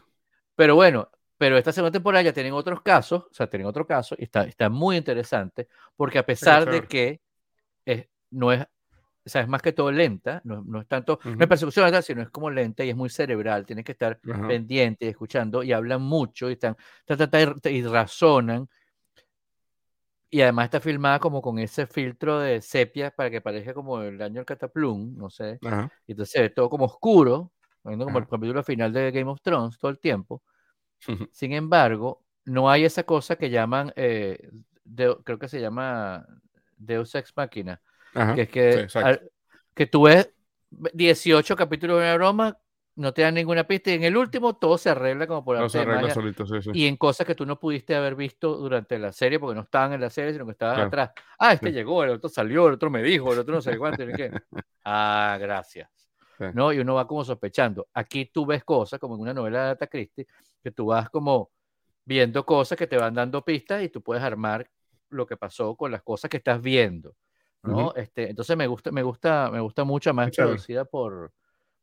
[0.55, 1.11] Pero bueno,
[1.41, 4.45] pero esta segunda temporada ya tienen otros casos, o sea, tienen otro caso y está,
[4.45, 7.23] está muy interesante porque a pesar de que
[7.87, 8.67] es, no es
[9.25, 12.23] o sea, es más que todo lenta, no, no es tanto, no es persecución, sino
[12.23, 16.49] es como lenta y es muy cerebral, tienes que estar pendiente, escuchando, y hablan mucho,
[16.49, 16.77] y, están,
[17.65, 18.69] y razonan,
[20.31, 24.21] y además está filmada como con ese filtro de sepia para que parezca como el
[24.23, 25.59] año del cataplum, no sé,
[26.07, 27.53] y entonces todo como oscuro,
[27.83, 30.43] como el capítulo final de Game of Thrones todo el tiempo,
[31.31, 34.51] sin embargo, no hay esa cosa que llaman, eh,
[35.25, 36.27] creo que se llama
[36.77, 37.83] Deus Ex Machina,
[38.13, 38.89] que es que,
[39.75, 40.31] que tú ves
[40.71, 42.59] 18 capítulos de una broma,
[42.97, 46.13] no te dan ninguna pista y en el último todo se arregla como por arte
[46.13, 49.63] solito, y en cosas que tú no pudiste haber visto durante la serie porque no
[49.63, 51.11] estaban en la serie sino que estaban atrás.
[51.39, 54.05] Ah este llegó el otro salió el otro me dijo el otro no sé cuánto
[54.07, 54.31] qué.
[54.85, 55.89] Ah gracias.
[56.55, 57.89] No y uno va como sospechando.
[57.93, 60.27] Aquí tú ves cosas como en una novela de Agatha Christie
[60.63, 61.51] que tú vas como
[62.05, 64.69] viendo cosas que te van dando pistas y tú puedes armar
[65.11, 67.15] lo que pasó con las cosas que estás viendo
[67.63, 67.95] ¿no?
[67.95, 71.33] este, entonces me gusta, me gusta, me gusta mucho, más producida por,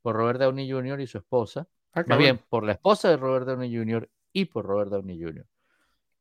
[0.02, 1.00] por Robert Downey Jr.
[1.02, 1.68] y su esposa.
[1.94, 4.10] Ah, más bien por la esposa de Robert Downey Jr.
[4.34, 5.46] y por Robert Downey Jr.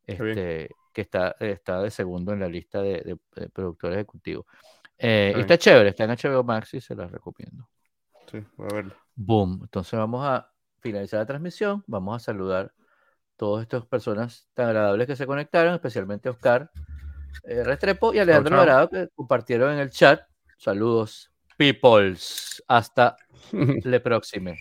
[0.06, 3.18] Este, que está, está de segundo en la lista de,
[3.52, 4.46] productores ejecutivos.
[4.98, 7.68] Eh, y está chévere, está en HBO Max y se la recomiendo.
[8.30, 8.94] Sí, voy a verlo.
[9.14, 9.60] Boom.
[9.62, 10.50] Entonces vamos a
[10.80, 11.84] finalizar la transmisión.
[11.86, 12.86] Vamos a saludar a
[13.36, 16.70] todas estas personas tan agradables que se conectaron, especialmente Oscar,
[17.44, 20.22] eh, Restrepo y Alejandro Dorado que compartieron en el chat.
[20.56, 22.62] Saludos, peoples.
[22.66, 23.16] Hasta
[23.52, 24.52] la próxima.